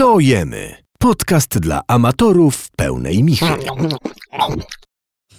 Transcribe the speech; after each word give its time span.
Co 0.00 0.20
jemy? 0.20 0.74
Podcast 0.98 1.58
dla 1.58 1.80
amatorów 1.88 2.70
pełnej 2.76 3.24
michy. 3.24 3.46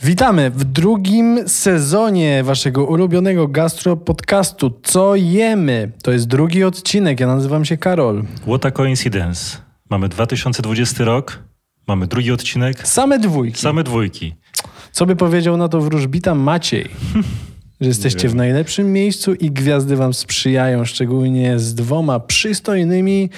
Witamy 0.03 0.49
w 0.51 0.63
drugim 0.63 1.39
sezonie 1.49 2.43
waszego 2.43 2.85
ulubionego 2.85 3.47
gastro 3.47 3.97
podcastu 3.97 4.79
Co 4.83 5.15
jemy? 5.15 5.91
To 6.03 6.11
jest 6.11 6.27
drugi 6.27 6.63
odcinek. 6.63 7.19
Ja 7.19 7.27
nazywam 7.27 7.65
się 7.65 7.77
Karol. 7.77 8.23
What 8.47 8.65
a 8.65 8.71
coincidence. 8.71 9.57
Mamy 9.89 10.09
2020 10.09 11.03
rok, 11.03 11.43
mamy 11.87 12.07
drugi 12.07 12.31
odcinek, 12.31 12.87
Same 12.87 13.19
dwójki. 13.19 13.61
same 13.61 13.83
dwójki. 13.83 14.35
Co 14.91 15.05
by 15.05 15.15
powiedział 15.15 15.57
na 15.57 15.69
to 15.69 15.81
wróżbita 15.81 16.35
Maciej? 16.35 16.89
Że 17.81 17.87
jesteście 17.87 18.29
w 18.29 18.35
najlepszym 18.35 18.93
miejscu 18.93 19.33
i 19.33 19.51
gwiazdy 19.51 19.95
wam 19.95 20.13
sprzyjają, 20.13 20.85
szczególnie 20.85 21.59
z 21.59 21.75
dwoma 21.75 22.19
przystojnymi, 22.19 23.29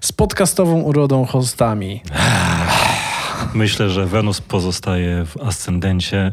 z 0.00 0.12
podcastową 0.12 0.80
urodą 0.80 1.24
hostami. 1.24 2.02
Myślę, 3.54 3.90
że 3.90 4.06
Wenus 4.06 4.40
pozostaje 4.40 5.24
w 5.26 5.36
ascendencie 5.36 6.32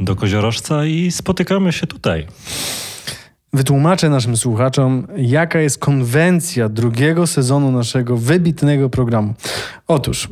do 0.00 0.16
koziorożca 0.16 0.84
i 0.84 1.10
spotykamy 1.10 1.72
się 1.72 1.86
tutaj. 1.86 2.26
Wytłumaczę 3.52 4.10
naszym 4.10 4.36
słuchaczom, 4.36 5.06
jaka 5.16 5.60
jest 5.60 5.78
konwencja 5.78 6.68
drugiego 6.68 7.26
sezonu 7.26 7.72
naszego 7.72 8.16
wybitnego 8.16 8.90
programu. 8.90 9.34
Otóż, 9.88 10.28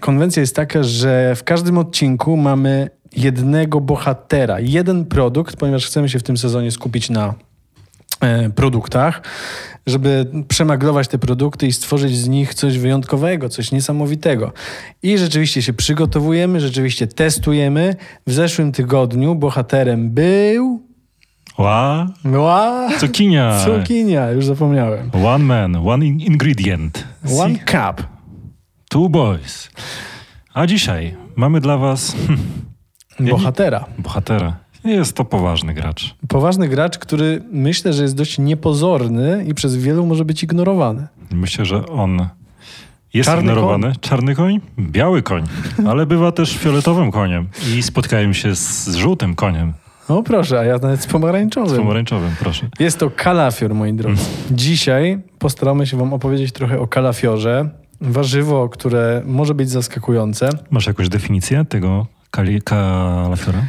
konwencja 0.00 0.40
jest 0.40 0.56
taka, 0.56 0.82
że 0.82 1.34
w 1.36 1.44
każdym 1.44 1.78
odcinku 1.78 2.36
mamy 2.36 2.90
jednego 3.16 3.80
bohatera, 3.80 4.60
jeden 4.60 5.04
produkt, 5.04 5.56
ponieważ 5.56 5.86
chcemy 5.86 6.08
się 6.08 6.18
w 6.18 6.22
tym 6.22 6.36
sezonie 6.36 6.70
skupić 6.70 7.10
na 7.10 7.34
e, 8.20 8.50
produktach, 8.50 9.22
żeby 9.86 10.26
przemaglować 10.48 11.08
te 11.08 11.18
produkty 11.18 11.66
i 11.66 11.72
stworzyć 11.72 12.16
z 12.16 12.28
nich 12.28 12.54
coś 12.54 12.78
wyjątkowego, 12.78 13.48
coś 13.48 13.72
niesamowitego. 13.72 14.52
I 15.02 15.18
rzeczywiście 15.18 15.62
się 15.62 15.72
przygotowujemy, 15.72 16.60
rzeczywiście 16.60 17.06
testujemy. 17.06 17.96
W 18.26 18.32
zeszłym 18.32 18.72
tygodniu 18.72 19.34
bohaterem 19.34 20.10
był... 20.10 20.82
Ła, 21.58 22.06
Była... 22.24 22.88
cukinia. 22.98 23.58
Cukinia, 23.64 24.30
już 24.30 24.46
zapomniałem. 24.46 25.10
One 25.26 25.44
man, 25.44 25.76
one 25.76 26.06
in- 26.06 26.20
ingredient. 26.20 27.04
One 27.38 27.58
cup. 27.58 28.06
Two 28.88 29.08
boys. 29.08 29.70
A 30.54 30.66
dzisiaj 30.66 31.16
mamy 31.36 31.60
dla 31.60 31.76
was 31.78 32.16
Bohatera. 33.20 33.84
bohatera. 33.98 34.56
Jest 34.84 35.16
to 35.16 35.24
poważny 35.24 35.74
gracz. 35.74 36.14
Poważny 36.28 36.68
gracz, 36.68 36.98
który 36.98 37.42
myślę, 37.52 37.92
że 37.92 38.02
jest 38.02 38.16
dość 38.16 38.38
niepozorny 38.38 39.44
i 39.48 39.54
przez 39.54 39.76
wielu 39.76 40.06
może 40.06 40.24
być 40.24 40.42
ignorowany. 40.42 41.06
Myślę, 41.30 41.64
że 41.64 41.86
on 41.86 42.28
jest 43.14 43.30
Czarny 43.30 43.42
ignorowany. 43.42 43.92
Czarny 44.00 44.34
koń? 44.34 44.60
Biały 44.78 45.22
koń. 45.22 45.44
Ale 45.86 46.06
bywa 46.06 46.32
też 46.32 46.56
fioletowym 46.58 47.10
koniem. 47.10 47.48
I 47.74 47.82
spotkałem 47.82 48.34
się 48.34 48.56
z, 48.56 48.84
z 48.84 48.94
żółtym 48.94 49.34
koniem. 49.34 49.72
O 50.08 50.22
proszę, 50.22 50.58
a 50.60 50.64
ja 50.64 50.78
nawet 50.78 51.02
z 51.02 51.06
pomarańczowym. 51.06 51.78
Pomarańczowym, 51.78 52.30
proszę. 52.40 52.66
Jest 52.78 52.98
to 52.98 53.10
kalafior, 53.10 53.74
moi 53.74 53.92
drodzy. 53.92 54.22
Dzisiaj 54.50 55.18
postaramy 55.38 55.86
się 55.86 55.96
wam 55.96 56.12
opowiedzieć 56.12 56.52
trochę 56.52 56.78
o 56.80 56.86
kalafiorze. 56.86 57.68
Warzywo, 58.00 58.68
które 58.68 59.22
może 59.26 59.54
być 59.54 59.70
zaskakujące. 59.70 60.48
Masz 60.70 60.86
jakąś 60.86 61.08
definicję 61.08 61.64
tego 61.64 62.06
kali, 62.32 62.62
kalafiora? 62.62 63.62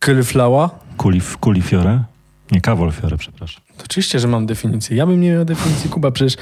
Cauliflower. 0.00 0.68
Kulif, 0.96 1.36
kulifiore? 1.36 2.04
Nie, 2.52 2.60
kawolfiore, 2.60 3.16
przepraszam. 3.16 3.62
Oczywiście, 3.84 4.18
że 4.20 4.28
mam 4.28 4.46
definicję. 4.46 4.96
Ja 4.96 5.06
bym 5.06 5.20
nie 5.20 5.32
miał 5.32 5.44
definicji, 5.44 5.90
Kuba, 5.90 6.10
przecież 6.10 6.36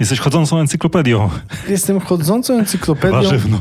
Jesteś 0.00 0.18
chodzącą 0.20 0.58
encyklopedią 0.58 1.30
jestem 1.68 2.00
chodzącą 2.00 2.58
encyklopedią 2.58 3.12
warzywną. 3.14 3.58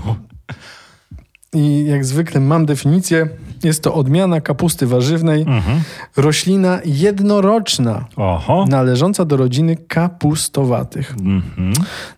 i 1.53 1.85
jak 1.85 2.05
zwykle 2.05 2.41
mam 2.41 2.65
definicję. 2.65 3.29
Jest 3.63 3.83
to 3.83 3.93
odmiana 3.93 4.41
kapusty 4.41 4.87
warzywnej, 4.87 5.41
Mhm. 5.41 5.81
roślina 6.17 6.79
jednoroczna. 6.85 8.05
Oho. 8.15 8.65
należąca 8.69 9.25
do 9.25 9.37
rodziny 9.37 9.75
kapustowatych. 9.87 11.11
Mhm. 11.19 11.73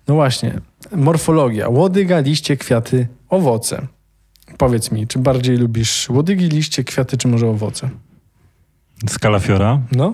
No 0.07 0.15
właśnie, 0.15 0.59
morfologia. 0.95 1.69
Łodyga, 1.69 2.19
liście, 2.19 2.57
kwiaty, 2.57 3.07
owoce. 3.29 3.87
Powiedz 4.61 4.91
mi, 4.91 5.07
czy 5.07 5.19
bardziej 5.19 5.57
lubisz 5.57 6.09
łodygi, 6.09 6.49
liście, 6.49 6.83
kwiaty, 6.83 7.17
czy 7.17 7.27
może 7.27 7.47
owoce? 7.47 7.89
Z 9.09 9.19
kalafiora? 9.19 9.79
No, 9.91 10.13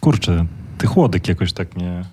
Kurczę, 0.00 0.46
tych 0.78 0.96
łodyg 0.96 1.28
jakoś 1.28 1.52
tak 1.52 1.76
nie... 1.76 2.04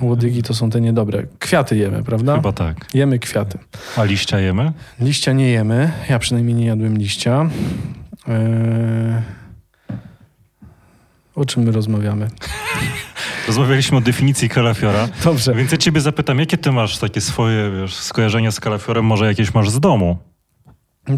łodygi 0.00 0.42
to 0.42 0.54
są 0.54 0.70
te 0.70 0.80
niedobre. 0.80 1.26
Kwiaty 1.38 1.76
jemy, 1.76 2.02
prawda? 2.04 2.36
Chyba 2.36 2.52
tak. 2.52 2.94
Jemy 2.94 3.18
kwiaty. 3.18 3.58
A 3.96 4.04
liścia 4.04 4.40
jemy? 4.40 4.72
Liścia 5.00 5.32
nie 5.32 5.50
jemy. 5.50 5.92
Ja 6.08 6.18
przynajmniej 6.18 6.54
nie 6.56 6.66
jadłem 6.66 6.98
liścia. 6.98 7.50
Eee... 8.28 9.22
O 11.34 11.44
czym 11.44 11.62
my 11.62 11.72
rozmawiamy? 11.72 12.28
Rozmawialiśmy 13.46 13.98
o 13.98 14.00
definicji 14.00 14.48
kalafiora. 14.48 15.08
Dobrze. 15.24 15.54
Więc 15.54 15.72
ja 15.72 15.78
ciebie 15.78 16.00
zapytam, 16.00 16.38
jakie 16.38 16.58
ty 16.58 16.72
masz 16.72 16.98
takie 16.98 17.20
swoje 17.20 17.70
wiesz, 17.80 17.94
skojarzenia 17.94 18.50
z 18.50 18.60
kalafiorem? 18.60 19.04
Może 19.04 19.26
jakieś 19.26 19.54
masz 19.54 19.70
z 19.70 19.80
domu? 19.80 20.16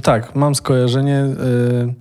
Tak, 0.02 0.34
mam 0.34 0.54
skojarzenie. 0.54 1.18
y, 1.18 1.94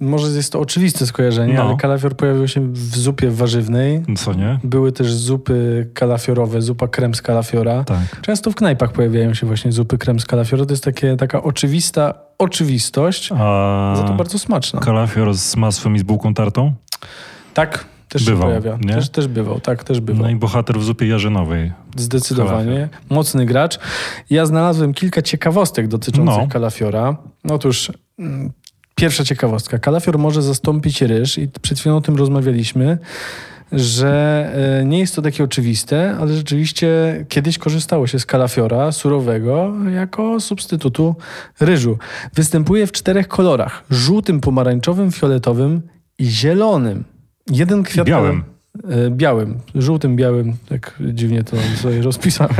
może 0.00 0.26
jest 0.36 0.52
to 0.52 0.60
oczywiste 0.60 1.06
skojarzenie, 1.06 1.54
No. 1.54 1.62
ale 1.62 1.76
kalafior 1.76 2.16
pojawił 2.16 2.48
się 2.48 2.72
w 2.72 2.96
zupie 2.96 3.30
warzywnej. 3.30 4.02
Co 4.16 4.32
nie? 4.32 4.58
Były 4.64 4.92
też 4.92 5.12
zupy 5.14 5.90
kalafiorowe, 5.94 6.62
zupa 6.62 6.88
krem 6.88 7.14
z 7.14 7.22
kalafiora. 7.22 7.84
Tak. 7.84 8.20
Często 8.22 8.50
w 8.50 8.54
knajpach 8.54 8.92
pojawiają 8.92 9.34
się 9.34 9.46
właśnie 9.46 9.72
zupy 9.72 9.98
krem 9.98 10.20
z 10.20 10.26
kalafiora. 10.26 10.64
To 10.66 10.72
jest 10.72 10.84
takie, 10.84 11.16
taka 11.16 11.42
oczywista 11.42 12.14
oczywistość, 12.38 13.32
A 13.32 13.94
za 13.96 14.02
to 14.02 14.14
bardzo 14.14 14.38
smaczna. 14.38 14.80
kalafior 14.80 15.34
z 15.34 15.56
masłem 15.56 15.96
i 15.96 15.98
z 15.98 16.02
bułką 16.02 16.34
tartą? 16.34 16.72
Tak, 17.54 17.84
też 18.10 18.24
Bywał, 18.24 18.42
się 18.42 18.60
pojawia. 18.60 18.78
nie? 18.86 18.94
Też, 18.94 19.08
też 19.08 19.28
bywał, 19.28 19.60
tak, 19.60 19.84
też 19.84 20.00
bywał. 20.00 20.22
No 20.22 20.30
i 20.30 20.36
bohater 20.36 20.78
w 20.78 20.84
zupie 20.84 21.06
jarzynowej. 21.06 21.72
Zdecydowanie. 21.96 22.88
Mocny 23.10 23.46
gracz. 23.46 23.78
Ja 24.30 24.46
znalazłem 24.46 24.94
kilka 24.94 25.22
ciekawostek 25.22 25.88
dotyczących 25.88 26.42
No. 26.42 26.48
kalafiora. 26.48 27.16
Otóż 27.50 27.92
mm, 28.18 28.52
pierwsza 28.94 29.24
ciekawostka. 29.24 29.78
Kalafior 29.78 30.18
może 30.18 30.42
zastąpić 30.42 31.02
ryż 31.02 31.38
i 31.38 31.48
przed 31.62 31.78
chwilą 31.78 31.96
o 31.96 32.00
tym 32.00 32.16
rozmawialiśmy, 32.16 32.98
że 33.72 34.10
e, 34.80 34.84
nie 34.84 34.98
jest 34.98 35.16
to 35.16 35.22
takie 35.22 35.44
oczywiste, 35.44 36.16
ale 36.20 36.34
rzeczywiście 36.36 36.88
kiedyś 37.28 37.58
korzystało 37.58 38.06
się 38.06 38.18
z 38.18 38.26
kalafiora 38.26 38.92
surowego 38.92 39.72
jako 39.94 40.40
substytutu 40.40 41.14
ryżu. 41.60 41.98
Występuje 42.34 42.86
w 42.86 42.92
czterech 42.92 43.28
kolorach. 43.28 43.84
Żółtym, 43.90 44.40
pomarańczowym, 44.40 45.12
fioletowym 45.12 45.82
i 46.18 46.24
zielonym. 46.24 47.04
Jeden 47.50 47.82
kwiat... 47.82 48.06
białym. 48.06 48.42
E, 48.90 49.10
Białym, 49.10 49.58
żółtym, 49.74 50.16
białym, 50.16 50.52
tak 50.68 50.98
dziwnie 51.00 51.44
to 51.44 51.56
sobie 51.82 52.02
rozpisałem. 52.10 52.54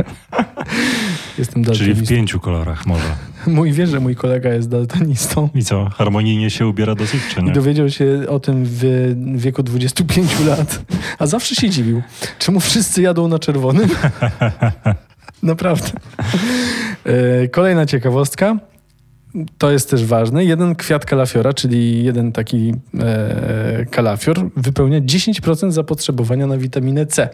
Jestem 1.37 1.63
Czyli 1.63 1.75
w 1.75 1.77
daltonistą. 1.79 2.15
pięciu 2.15 2.39
kolorach 2.39 2.85
może. 2.85 3.03
Mój 3.47 3.71
wie, 3.71 3.87
że 3.87 3.99
mój 3.99 4.15
kolega 4.15 4.49
jest 4.53 4.69
daltonistą 4.69 5.49
I 5.55 5.63
co? 5.63 5.89
Harmonijnie 5.89 6.49
się 6.49 6.67
ubiera 6.67 6.95
dosyć, 6.95 7.21
czy 7.33 7.39
i 7.41 7.43
nie? 7.43 7.51
dowiedział 7.51 7.89
się 7.89 8.19
o 8.29 8.39
tym 8.39 8.63
w 8.65 8.83
wieku 9.35 9.63
25 9.63 10.39
lat, 10.47 10.81
a 11.19 11.27
zawsze 11.27 11.55
się 11.55 11.69
dziwił, 11.69 12.01
czemu 12.39 12.59
wszyscy 12.59 13.01
jadą 13.01 13.27
na 13.27 13.39
czerwonym. 13.39 13.89
Naprawdę. 15.43 15.87
E, 17.05 17.47
Kolejna 17.47 17.85
ciekawostka. 17.85 18.57
To 19.57 19.71
jest 19.71 19.89
też 19.89 20.05
ważne. 20.05 20.45
Jeden 20.45 20.75
kwiat 20.75 21.05
kalafiora, 21.05 21.53
czyli 21.53 22.03
jeden 22.03 22.31
taki 22.31 22.73
e, 22.99 23.85
kalafior, 23.91 24.49
wypełnia 24.55 25.01
10% 25.01 25.71
zapotrzebowania 25.71 26.47
na 26.47 26.57
witaminę 26.57 27.05
C. 27.05 27.29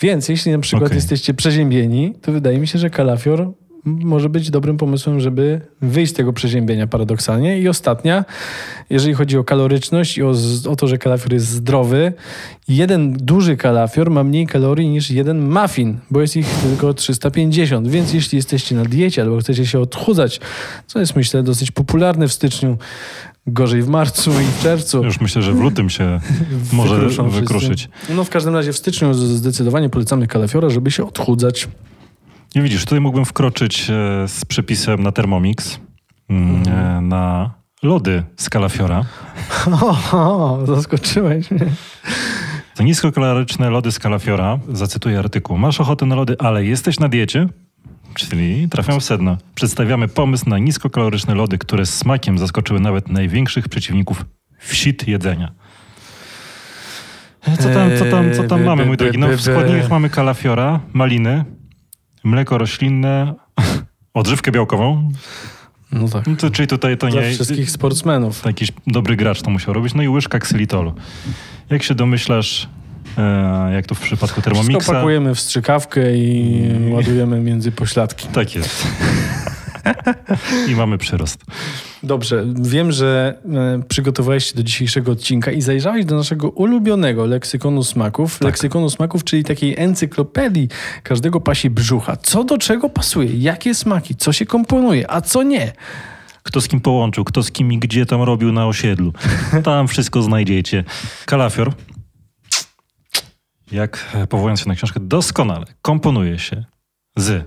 Więc 0.00 0.28
jeśli 0.28 0.52
na 0.52 0.58
przykład 0.58 0.86
Okej. 0.86 0.96
jesteście 0.96 1.34
przeziębieni, 1.34 2.14
to 2.22 2.32
wydaje 2.32 2.58
mi 2.58 2.66
się, 2.66 2.78
że 2.78 2.90
kalafior 2.90 3.52
może 3.84 4.28
być 4.28 4.50
dobrym 4.50 4.76
pomysłem, 4.76 5.20
żeby 5.20 5.60
wyjść 5.80 6.12
z 6.12 6.14
tego 6.14 6.32
przeziębienia 6.32 6.86
paradoksalnie. 6.86 7.60
I 7.60 7.68
ostatnia, 7.68 8.24
jeżeli 8.90 9.14
chodzi 9.14 9.38
o 9.38 9.44
kaloryczność 9.44 10.18
i 10.18 10.22
o, 10.22 10.32
o 10.68 10.76
to, 10.76 10.86
że 10.86 10.98
kalafior 10.98 11.32
jest 11.32 11.46
zdrowy, 11.48 12.12
jeden 12.68 13.12
duży 13.12 13.56
kalafior 13.56 14.10
ma 14.10 14.24
mniej 14.24 14.46
kalorii 14.46 14.88
niż 14.88 15.10
jeden 15.10 15.50
muffin, 15.50 15.98
bo 16.10 16.20
jest 16.20 16.36
ich 16.36 16.46
tylko 16.48 16.94
350. 16.94 17.88
Więc 17.88 18.12
jeśli 18.12 18.36
jesteście 18.36 18.74
na 18.74 18.84
diecie 18.84 19.22
albo 19.22 19.38
chcecie 19.38 19.66
się 19.66 19.80
odchudzać, 19.80 20.40
co 20.86 21.00
jest 21.00 21.16
myślę 21.16 21.42
dosyć 21.42 21.70
popularne 21.70 22.28
w 22.28 22.32
styczniu, 22.32 22.78
gorzej 23.46 23.82
w 23.82 23.88
marcu 23.88 24.30
i 24.30 24.44
w 24.44 24.62
czerwcu. 24.62 25.04
Już 25.04 25.20
myślę, 25.20 25.42
że 25.42 25.52
w 25.52 25.60
lutym 25.60 25.90
się 25.90 26.20
może 26.72 27.08
wszyscy. 27.08 27.40
wykruszyć. 27.40 27.88
No 28.08 28.24
w 28.24 28.30
każdym 28.30 28.54
razie 28.54 28.72
w 28.72 28.76
styczniu 28.76 29.14
zdecydowanie 29.14 29.90
polecamy 29.90 30.26
kalafiora, 30.26 30.70
żeby 30.70 30.90
się 30.90 31.06
odchudzać. 31.06 31.68
I 32.54 32.60
widzisz, 32.60 32.84
tutaj 32.84 33.00
mógłbym 33.00 33.24
wkroczyć 33.24 33.90
e, 33.90 34.28
z 34.28 34.44
przepisem 34.44 35.02
na 35.02 35.12
Thermomix, 35.12 35.80
mm, 36.28 36.62
e, 36.68 37.00
na 37.00 37.54
lody 37.82 38.22
z 38.36 38.50
kalafiora. 38.50 39.04
O, 40.12 40.58
zaskoczyłeś 40.66 41.50
mnie. 41.50 41.66
To 42.74 42.82
niskokaloryczne 42.82 43.70
lody 43.70 43.92
z 43.92 43.98
kalafiora, 43.98 44.58
zacytuję 44.68 45.18
artykuł. 45.18 45.58
Masz 45.58 45.80
ochotę 45.80 46.06
na 46.06 46.14
lody, 46.14 46.36
ale 46.38 46.64
jesteś 46.64 46.98
na 47.00 47.08
diecie? 47.08 47.48
Czyli 48.14 48.68
trafiam 48.68 49.00
w 49.00 49.04
sedno. 49.04 49.36
Przedstawiamy 49.54 50.08
pomysł 50.08 50.48
na 50.48 50.58
niskokaloryczne 50.58 51.34
lody, 51.34 51.58
które 51.58 51.86
z 51.86 51.94
smakiem 51.94 52.38
zaskoczyły 52.38 52.80
nawet 52.80 53.08
największych 53.08 53.68
przeciwników 53.68 54.24
wsit 54.58 55.08
jedzenia. 55.08 55.52
Co 57.58 57.68
tam, 57.68 57.90
co 57.98 58.04
tam, 58.04 58.34
co 58.34 58.42
tam 58.42 58.64
mamy, 58.64 58.86
mój 58.86 58.96
drogi? 58.96 59.18
No, 59.18 59.28
w 59.28 59.40
składnikach 59.40 59.90
mamy 59.90 60.10
kalafiora, 60.10 60.80
maliny, 60.92 61.44
mleko 62.24 62.58
roślinne, 62.58 63.34
odżywkę 64.14 64.52
białkową. 64.52 65.12
No 65.92 66.08
tak. 66.08 66.26
No 66.26 66.36
to, 66.36 66.50
czyli 66.50 66.68
tutaj 66.68 66.98
to 66.98 67.06
Dla 67.08 67.20
nie... 67.22 67.30
wszystkich 67.30 67.70
sportsmenów. 67.70 68.44
Jakiś 68.44 68.72
dobry 68.86 69.16
gracz 69.16 69.42
to 69.42 69.50
musiał 69.50 69.74
robić. 69.74 69.94
No 69.94 70.02
i 70.02 70.08
łyżka 70.08 70.38
ksylitolu. 70.38 70.94
Jak 71.70 71.82
się 71.82 71.94
domyślasz, 71.94 72.68
e, 73.18 73.70
jak 73.74 73.86
to 73.86 73.94
w 73.94 74.00
przypadku 74.00 74.40
Wszystko 74.40 74.50
Thermomixa... 74.50 74.86
pakujemy 74.92 75.34
w 75.34 75.40
strzykawkę 75.40 76.16
i 76.16 76.62
Mm. 76.70 76.92
ładujemy 76.92 77.40
między 77.40 77.72
pośladki. 77.72 78.28
Tak 78.28 78.54
jest. 78.54 78.86
I 80.70 80.74
mamy 80.74 80.98
przyrost. 80.98 81.44
Dobrze, 82.02 82.44
wiem, 82.60 82.92
że 82.92 83.38
e, 83.54 83.82
przygotowałeś 83.88 84.44
się 84.46 84.54
do 84.54 84.62
dzisiejszego 84.62 85.12
odcinka 85.12 85.50
i 85.50 85.62
zajrzałeś 85.62 86.04
do 86.04 86.16
naszego 86.16 86.50
ulubionego 86.50 87.26
leksykonu 87.26 87.84
smaków. 87.84 88.38
Tak. 88.38 88.46
Leksykonu 88.46 88.90
smaków, 88.90 89.24
czyli 89.24 89.44
takiej 89.44 89.74
encyklopedii 89.78 90.68
każdego 91.02 91.40
pasi 91.40 91.70
brzucha. 91.70 92.16
Co 92.16 92.44
do 92.44 92.58
czego 92.58 92.88
pasuje, 92.88 93.30
jakie 93.36 93.74
smaki, 93.74 94.14
co 94.14 94.32
się 94.32 94.46
komponuje, 94.46 95.10
a 95.10 95.20
co 95.20 95.42
nie. 95.42 95.72
Kto 96.42 96.60
z 96.60 96.68
kim 96.68 96.80
połączył, 96.80 97.24
kto 97.24 97.42
z 97.42 97.50
kim 97.50 97.72
i 97.72 97.78
gdzie 97.78 98.06
tam 98.06 98.22
robił 98.22 98.52
na 98.52 98.66
osiedlu. 98.66 99.12
Tam 99.64 99.88
wszystko 99.88 100.22
znajdziecie. 100.22 100.84
Kalafior, 101.26 101.72
jak 103.72 104.08
e, 104.14 104.26
powołując 104.26 104.60
się 104.60 104.68
na 104.68 104.74
książkę, 104.74 105.00
doskonale 105.00 105.66
komponuje 105.82 106.38
się 106.38 106.64
z 107.16 107.44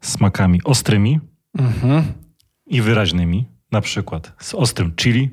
smakami 0.00 0.60
ostrymi 0.64 1.20
Mhm. 1.58 2.04
i 2.66 2.82
wyraźnymi. 2.82 3.44
Na 3.72 3.80
przykład 3.80 4.32
z 4.38 4.54
ostrym 4.54 4.92
chili, 4.96 5.30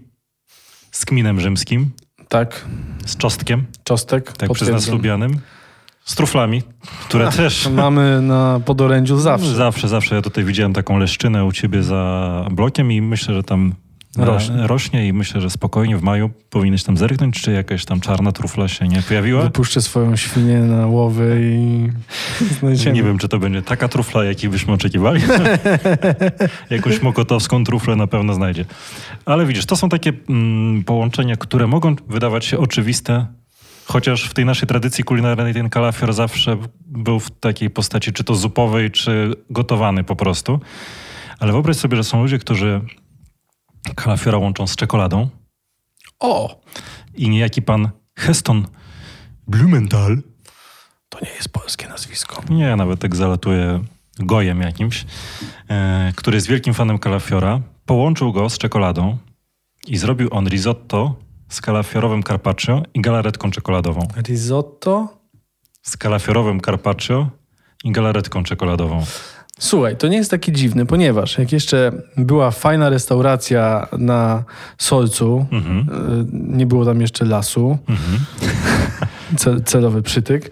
z 0.91 1.05
kminem 1.05 1.39
rzymskim, 1.39 1.91
Tak, 2.29 2.65
z 3.05 3.17
czosnkiem, 3.17 3.65
czostek. 3.83 4.31
tak 4.37 4.51
przez 4.51 4.69
nas 4.69 4.87
lubianym, 4.87 5.39
z 6.05 6.15
truflami, 6.15 6.61
które 7.05 7.31
też... 7.31 7.67
Mamy 7.69 8.21
na 8.21 8.59
podorędziu 8.65 9.17
zawsze. 9.17 9.55
Zawsze, 9.55 9.87
zawsze. 9.87 10.15
Ja 10.15 10.21
tutaj 10.21 10.43
widziałem 10.43 10.73
taką 10.73 10.97
leszczynę 10.97 11.45
u 11.45 11.51
ciebie 11.51 11.83
za 11.83 12.45
blokiem 12.51 12.91
i 12.91 13.01
myślę, 13.01 13.33
że 13.33 13.43
tam 13.43 13.73
Rośnie. 14.17 14.55
rośnie. 14.55 14.67
rośnie 14.67 15.07
i 15.07 15.13
myślę, 15.13 15.41
że 15.41 15.49
spokojnie 15.49 15.97
w 15.97 16.01
maju 16.01 16.29
powinieneś 16.49 16.83
tam 16.83 16.97
zerknąć, 16.97 17.41
czy 17.41 17.51
jakaś 17.51 17.85
tam 17.85 17.99
czarna 17.99 18.31
trufla 18.31 18.67
się 18.67 18.87
nie 18.87 19.01
pojawiła. 19.01 19.43
Wypuszczę 19.43 19.81
swoją 19.81 20.15
świnię 20.15 20.59
na 20.59 20.87
łowy 20.87 21.41
i 21.41 21.87
znajdziemy. 22.59 22.95
Nie 22.95 23.03
wiem, 23.03 23.17
czy 23.17 23.27
to 23.27 23.39
będzie 23.39 23.61
taka 23.61 23.87
trufla, 23.87 24.23
jakiej 24.23 24.49
byśmy 24.49 24.73
oczekiwali. 24.73 25.21
Jakąś 26.69 27.01
mokotowską 27.01 27.63
truflę 27.63 27.95
na 27.95 28.07
pewno 28.07 28.33
znajdzie. 28.33 28.65
Ale 29.25 29.45
widzisz, 29.45 29.65
to 29.65 29.75
są 29.75 29.89
takie 29.89 30.13
mm, 30.29 30.83
połączenia, 30.83 31.35
które 31.35 31.67
mogą 31.67 31.95
wydawać 32.07 32.45
się 32.45 32.57
oczywiste, 32.57 33.25
chociaż 33.85 34.23
w 34.23 34.33
tej 34.33 34.45
naszej 34.45 34.67
tradycji 34.67 35.03
kulinarnej 35.03 35.53
ten 35.53 35.69
kalafior 35.69 36.13
zawsze 36.13 36.57
był 36.87 37.19
w 37.19 37.31
takiej 37.31 37.69
postaci, 37.69 38.13
czy 38.13 38.23
to 38.23 38.35
zupowej, 38.35 38.91
czy 38.91 39.33
gotowany 39.49 40.03
po 40.03 40.15
prostu. 40.15 40.59
Ale 41.39 41.51
wyobraź 41.51 41.77
sobie, 41.77 41.97
że 41.97 42.03
są 42.03 42.21
ludzie, 42.21 42.39
którzy 42.39 42.81
kalafiora 43.95 44.37
łączą 44.37 44.67
z 44.67 44.75
czekoladą 44.75 45.29
O, 46.19 46.61
i 47.15 47.29
niejaki 47.29 47.61
pan 47.61 47.89
Heston 48.15 48.67
Blumenthal 49.47 50.17
to 51.09 51.19
nie 51.25 51.31
jest 51.31 51.49
polskie 51.49 51.87
nazwisko. 51.87 52.43
Nie, 52.49 52.75
nawet 52.75 52.99
tak 52.99 53.15
zalatuje 53.15 53.83
gojem 54.19 54.61
jakimś, 54.61 55.05
e, 55.69 56.13
który 56.15 56.37
jest 56.37 56.47
wielkim 56.47 56.73
fanem 56.73 56.99
kalafiora. 56.99 57.61
Połączył 57.85 58.33
go 58.33 58.49
z 58.49 58.57
czekoladą 58.57 59.17
i 59.87 59.97
zrobił 59.97 60.29
on 60.31 60.47
risotto 60.47 61.15
z 61.49 61.61
kalafiorowym 61.61 62.23
carpaccio 62.23 62.83
i 62.93 63.01
galaretką 63.01 63.51
czekoladową. 63.51 64.07
Risotto? 64.27 65.17
Z 65.81 65.97
kalafiorowym 65.97 66.61
carpaccio 66.61 67.29
i 67.83 67.91
galaretką 67.91 68.43
czekoladową. 68.43 69.05
Słuchaj, 69.59 69.97
to 69.97 70.07
nie 70.07 70.17
jest 70.17 70.31
takie 70.31 70.51
dziwne, 70.51 70.85
ponieważ 70.85 71.37
jak 71.37 71.51
jeszcze 71.51 71.91
była 72.17 72.51
fajna 72.51 72.89
restauracja 72.89 73.87
na 73.97 74.43
Solcu, 74.77 75.45
Mhm. 75.51 75.79
y, 75.79 76.25
nie 76.57 76.65
było 76.65 76.85
tam 76.85 77.01
jeszcze 77.01 77.25
lasu, 77.25 77.77
Mhm. 77.89 78.19
ce- 79.39 79.61
celowy 79.65 80.01
przytyk. 80.01 80.51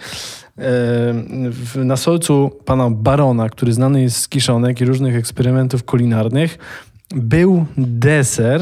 y, 1.76 1.86
Na 1.86 1.98
Solcu 1.98 2.52
pana 2.66 2.90
Barona, 2.90 3.50
który 3.50 3.74
znany 3.74 4.02
jest 4.02 4.18
z 4.18 4.28
kiszonek 4.30 4.82
i 4.82 4.86
różnych 4.86 5.16
eksperymentów 5.16 5.84
kulinarnych, 5.84 6.58
był 7.16 7.66
deser, 7.78 8.62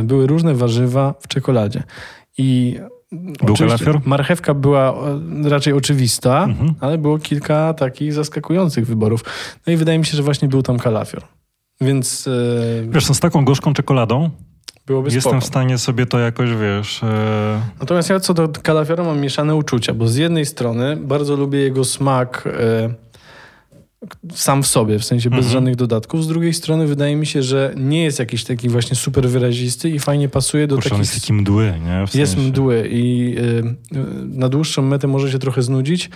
y, 0.00 0.02
były 0.02 0.26
różne 0.26 0.54
warzywa 0.54 1.14
w 1.20 1.28
czekoladzie. 1.28 1.82
I 2.38 2.78
Był 3.44 3.56
kalafior? 3.56 4.00
Marchewka 4.04 4.54
była 4.54 4.94
e, 5.44 5.48
raczej 5.48 5.72
oczywista, 5.72 6.44
Mhm. 6.44 6.74
ale 6.80 6.98
było 6.98 7.18
kilka 7.18 7.74
takich 7.74 8.12
zaskakujących 8.12 8.86
wyborów. 8.86 9.24
No 9.66 9.72
i 9.72 9.76
wydaje 9.76 9.98
mi 9.98 10.06
się, 10.06 10.16
że 10.16 10.22
właśnie 10.22 10.48
był 10.48 10.62
tam 10.62 10.78
kalafior. 10.78 11.22
Więc 11.80 12.28
e, 12.28 12.30
Wiesz, 12.88 13.08
no 13.08 13.14
z 13.14 13.20
taką 13.20 13.44
gorzką 13.44 13.72
czekoladą 13.74 14.30
byłoby 14.86 15.06
jestem 15.08 15.20
spoko. 15.22 15.40
w 15.40 15.44
stanie 15.44 15.78
sobie 15.78 16.06
to 16.06 16.18
jakoś, 16.18 16.50
wiesz... 16.50 17.02
E, 17.02 17.60
Natomiast 17.80 18.10
ja 18.10 18.20
co 18.20 18.34
do 18.34 18.48
kalafiora 18.62 19.04
mam 19.04 19.20
mieszane 19.20 19.54
uczucia, 19.54 19.94
bo 19.94 20.08
z 20.08 20.16
jednej 20.16 20.46
strony 20.46 20.96
bardzo 20.96 21.36
lubię 21.36 21.58
jego 21.58 21.84
smak 21.84 22.44
sam 24.34 24.62
w 24.62 24.66
sobie, 24.66 24.98
w 24.98 25.04
sensie 25.04 25.30
bez 25.30 25.36
Mhm. 25.38 25.52
żadnych 25.52 25.76
dodatków. 25.76 26.24
Z 26.24 26.28
drugiej 26.28 26.54
strony 26.54 26.86
wydaje 26.86 27.16
mi 27.16 27.26
się, 27.26 27.42
że 27.42 27.74
nie 27.76 28.04
jest 28.04 28.18
jakiś 28.18 28.44
taki 28.44 28.68
właśnie 28.68 28.96
super 28.96 29.28
wyrazisty 29.28 29.90
i 29.90 29.98
fajnie 29.98 30.28
pasuje 30.28 30.66
do 30.66 30.74
kurczę, 30.76 30.90
takich... 30.90 31.00
jest 31.12 31.20
taki 31.20 31.32
mdły, 31.32 31.64
nie? 31.84 32.06
W 32.06 32.14
Jest 32.14 32.32
sensie. 32.34 32.48
mdły 32.48 32.88
i 32.90 33.34
y, 33.38 33.62
na 34.28 34.48
dłuższą 34.48 34.82
metę 34.82 35.06
może 35.06 35.32
się 35.32 35.38
trochę 35.38 35.62
znudzić 35.62 36.10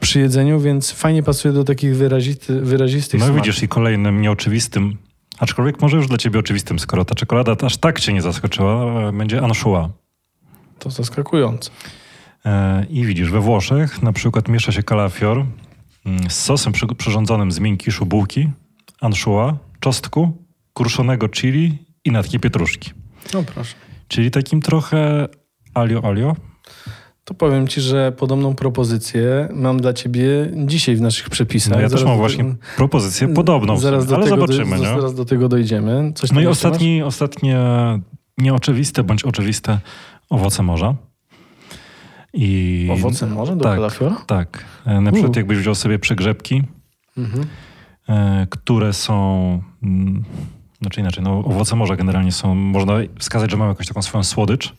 przy 0.00 0.20
jedzeniu, 0.20 0.60
więc 0.60 0.90
fajnie 0.90 1.22
pasuje 1.22 1.54
do 1.54 1.64
takich 1.64 1.96
wyrazisty, 1.96 2.60
wyrazistych 2.60 3.20
No 3.20 3.26
smaków. 3.26 3.44
widzisz, 3.46 3.62
i 3.62 3.68
kolejnym 3.68 4.20
nieoczywistym, 4.20 4.96
aczkolwiek 5.38 5.80
może 5.82 5.96
już 5.96 6.08
dla 6.08 6.18
ciebie 6.18 6.38
oczywistym, 6.38 6.78
skoro 6.78 7.04
ta 7.04 7.14
czekolada 7.14 7.56
aż 7.62 7.76
tak 7.76 8.00
cię 8.00 8.12
nie 8.12 8.22
zaskoczyła, 8.22 9.08
e, 9.08 9.12
będzie 9.12 9.42
anchois. 9.42 9.88
To 10.78 10.90
zaskakujące. 10.90 11.70
E, 12.44 12.86
I 12.90 13.04
widzisz, 13.06 13.30
we 13.30 13.40
Włoszech 13.40 14.02
na 14.02 14.12
przykład 14.12 14.48
miesza 14.48 14.72
się 14.72 14.82
kalafior 14.82 15.44
z 16.28 16.34
sosem 16.34 16.72
przy, 16.72 16.86
przyrządzonym 16.86 17.52
z 17.52 17.58
miękkiszu 17.58 18.06
bułki, 18.06 18.50
anchois, 19.00 19.54
czosnku, 19.80 20.32
kruszonego 20.74 21.28
chili 21.28 21.78
i 22.04 22.10
natki 22.10 22.40
pietruszki. 22.40 22.90
No 23.34 23.42
proszę. 23.42 23.74
Czyli 24.08 24.30
takim 24.30 24.62
trochę 24.62 25.28
alio 25.74 26.04
alio. 26.04 26.36
To 27.24 27.34
powiem 27.34 27.68
ci, 27.68 27.80
że 27.80 28.12
podobną 28.12 28.54
propozycję 28.54 29.48
mam 29.54 29.80
dla 29.80 29.92
ciebie 29.92 30.50
dzisiaj 30.54 30.96
w 30.96 31.00
naszych 31.00 31.30
przepisach. 31.30 31.74
No 31.74 31.80
ja 31.80 31.88
też 31.88 31.90
Zaraz 31.90 32.04
mam 32.04 32.14
do 32.14 32.18
właśnie 32.18 32.44
propozycję 32.76 33.28
podobną, 33.28 33.76
w 33.76 33.80
Zaraz 33.80 34.12
ale 34.12 34.24
tego 34.24 34.36
zobaczymy. 34.36 34.76
Do, 34.76 34.82
nie? 34.82 34.88
zaraz 34.88 35.14
do 35.14 35.24
tego 35.24 35.48
dojdziemy. 35.48 36.12
Coś 36.14 36.32
No 36.32 36.40
i 36.40 36.46
ostatni, 36.46 37.02
ostatnie 37.02 37.58
nieoczywiste 38.38 39.04
bądź 39.04 39.24
oczywiste 39.24 39.80
owoce 40.30 40.62
morza. 40.62 40.94
I? 42.36 42.88
Owoce 42.92 43.26
morza 43.26 43.56
do 43.56 43.64
tak. 43.64 43.74
kalafiora? 43.74 44.16
Tak. 44.26 44.64
E, 44.86 45.00
Na 45.00 45.12
przykład 45.12 45.36
jakbyś 45.36 45.58
wziął 45.58 45.74
sobie 45.74 45.98
przegrzebki, 45.98 46.62
Mhm. 47.18 47.46
e, 48.08 48.46
które 48.50 48.92
są... 48.92 49.62
mm, 49.82 50.24
Znaczy 50.80 51.00
inaczej, 51.00 51.24
no 51.24 51.38
owoce 51.38 51.76
morza 51.76 51.96
generalnie 51.96 52.32
są, 52.32 52.54
można 52.54 52.94
wskazać, 53.18 53.50
że 53.50 53.56
mają 53.56 53.68
jakąś 53.70 53.86
taką 53.86 54.02
swoją 54.02 54.24
słodycz 54.24 54.74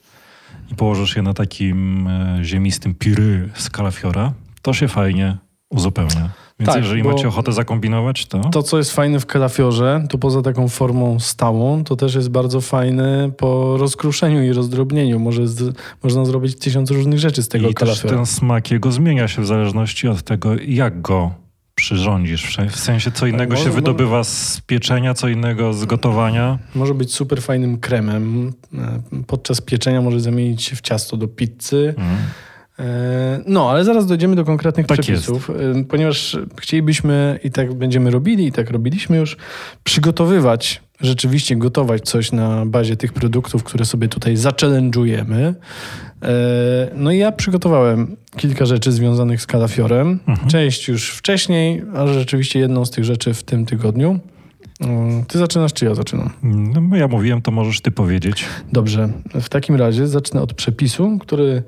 i 0.72 0.76
położysz 0.76 1.16
je 1.16 1.22
na 1.22 1.34
takim 1.34 2.08
e, 2.08 2.40
ziemistym 2.44 2.96
piry 2.96 3.50
z 3.54 3.70
kalafiora, 3.70 4.34
to 4.62 4.74
się 4.74 4.88
fajnie 4.88 5.38
uzupełnia. 5.70 6.30
Więc 6.60 6.72
Tak, 6.74 6.84
jeżeli 6.84 7.04
macie 7.04 7.28
ochotę 7.28 7.52
zakombinować, 7.54 8.26
to... 8.26 8.40
To, 8.40 8.64
co 8.64 8.78
jest 8.78 8.92
fajne 8.92 9.20
w 9.20 9.26
kalafiorze, 9.26 10.04
to 10.10 10.18
poza 10.18 10.42
taką 10.42 10.68
formą 10.68 11.20
stałą, 11.20 11.84
to 11.84 11.96
też 11.96 12.16
jest 12.16 12.30
bardzo 12.30 12.62
fajne 12.62 13.32
po 13.38 13.78
rozkruszeniu 13.78 14.44
i 14.44 14.54
rozdrobnieniu. 14.54 15.20
Może 15.20 15.48
z, 15.48 15.78
można 16.04 16.26
zrobić 16.26 16.60
tysiąc 16.60 16.92
różnych 16.92 17.20
rzeczy 17.20 17.44
z 17.44 17.48
tego 17.48 17.70
I 17.70 17.74
kalafiora. 17.74 18.16
ten 18.16 18.26
smak 18.26 18.72
jego 18.72 18.92
zmienia 18.92 19.28
się 19.28 19.42
w 19.42 19.48
zależności 19.48 20.08
od 20.08 20.24
tego, 20.24 20.50
jak 20.68 21.02
go 21.02 21.32
przyrządzisz. 21.76 22.58
W 22.70 22.80
sensie 22.80 23.12
co 23.12 23.28
innego 23.28 23.54
może- 23.54 23.64
się 23.64 23.70
wydobywa 23.72 24.24
z 24.24 24.62
pieczenia, 24.66 25.14
co 25.14 25.28
innego 25.28 25.74
z 25.74 25.86
gotowania. 25.86 26.60
Może 26.76 26.94
być 26.94 27.14
super 27.14 27.42
fajnym 27.42 27.78
kremem. 27.78 28.54
E, 28.74 29.00
Podczas 29.28 29.62
pieczenia 29.62 30.02
może 30.02 30.20
zamienić 30.20 30.64
się 30.64 30.76
w 30.76 30.82
ciasto 30.82 31.18
do 31.18 31.28
pizzy. 31.28 31.94
Mm. 31.98 32.18
E, 32.80 33.40
No, 33.48 33.70
ale 33.70 33.84
zaraz 33.84 34.06
dojdziemy 34.08 34.36
do 34.36 34.46
konkretnych 34.46 34.88
Tak 34.88 35.00
przepisów, 35.00 35.50
e, 35.50 35.84
ponieważ 35.84 36.38
chcielibyśmy 36.58 37.40
i 37.44 37.52
tak 37.52 37.74
będziemy 37.74 38.12
robili, 38.12 38.48
i 38.48 38.52
tak 38.52 38.70
robiliśmy 38.72 39.18
już, 39.18 39.38
przygotowywać 39.84 40.82
rzeczywiście 41.02 41.56
gotować 41.56 42.02
coś 42.04 42.32
na 42.32 42.66
bazie 42.66 42.98
tych 42.98 43.14
produktów, 43.14 43.64
które 43.64 43.86
sobie 43.86 44.08
tutaj 44.08 44.36
zachallenge'ujemy. 44.36 45.54
E, 46.24 46.92
No 46.96 47.12
i 47.12 47.18
ja 47.18 47.32
przygotowałem 47.32 48.18
kilka 48.38 48.66
rzeczy 48.66 48.92
związanych 48.92 49.42
z 49.42 49.46
kalafiorem. 49.46 50.20
Część 50.48 50.88
już 50.88 51.12
wcześniej, 51.12 51.84
a 51.96 52.08
rzeczywiście 52.08 52.60
jedną 52.60 52.86
z 52.86 52.92
tych 52.92 53.04
rzeczy 53.06 53.34
w 53.34 53.44
tym 53.44 53.66
tygodniu. 53.66 54.20
Mm, 54.82 55.26
Ty 55.26 55.38
zaczynasz, 55.38 55.74
czy 55.74 55.86
ja 55.86 55.96
zaczynam? 55.96 56.30
No, 56.44 56.98
ja 56.98 57.08
mówiłem, 57.08 57.42
to 57.42 57.52
możesz 57.52 57.82
ty 57.82 57.92
powiedzieć. 57.92 58.46
Dobrze, 58.72 59.10
w 59.42 59.50
takim 59.50 59.76
razie 59.76 60.08
zacznę 60.08 60.42
od 60.42 60.54
przepisu, 60.54 61.18
który 61.22 61.64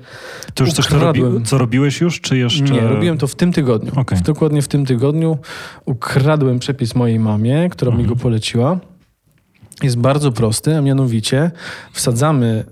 To 0.54 0.64
już 0.64 0.72
coś, 0.72 0.86
co, 0.86 0.98
robi, 0.98 1.20
Ukradłem. 1.20 1.44
co 1.44 1.58
robiłeś 1.58 2.00
już, 2.00 2.20
czy 2.20 2.38
jeszcze... 2.38 2.74
Nie, 2.74 2.80
robiłem 2.80 3.18
to 3.18 3.26
w 3.26 3.34
tym 3.34 3.52
tygodniu. 3.52 3.92
Okej. 3.96 4.18
W, 4.18 4.22
dokładnie 4.22 4.62
w 4.62 4.68
tym 4.68 4.86
tygodniu 4.86 5.38
ukradłem 5.84 6.58
przepis 6.58 6.94
mojej 6.94 7.18
mamie, 7.18 7.68
która 7.70 7.96
mi 7.96 8.04
go 8.04 8.16
poleciła. 8.16 8.78
Jest 9.82 9.98
bardzo 9.98 10.32
prosty, 10.32 10.76
a 10.76 10.80
mianowicie 10.80 11.50
wsadzamy 11.92 12.64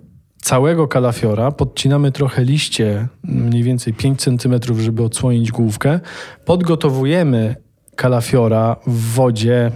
całego 0.42 0.88
kalafiora, 0.88 1.50
podcinamy 1.52 2.12
trochę 2.12 2.44
liście, 2.44 3.08
mniej 3.24 3.62
więcej 3.62 3.94
5 3.94 4.20
cm, 4.20 4.54
żeby 4.78 5.02
odsłonić 5.02 5.50
główkę, 5.52 6.00
podgotowujemy 6.44 7.56
kalafiora 7.98 8.76
w 8.86 9.14
wodzie 9.14 9.70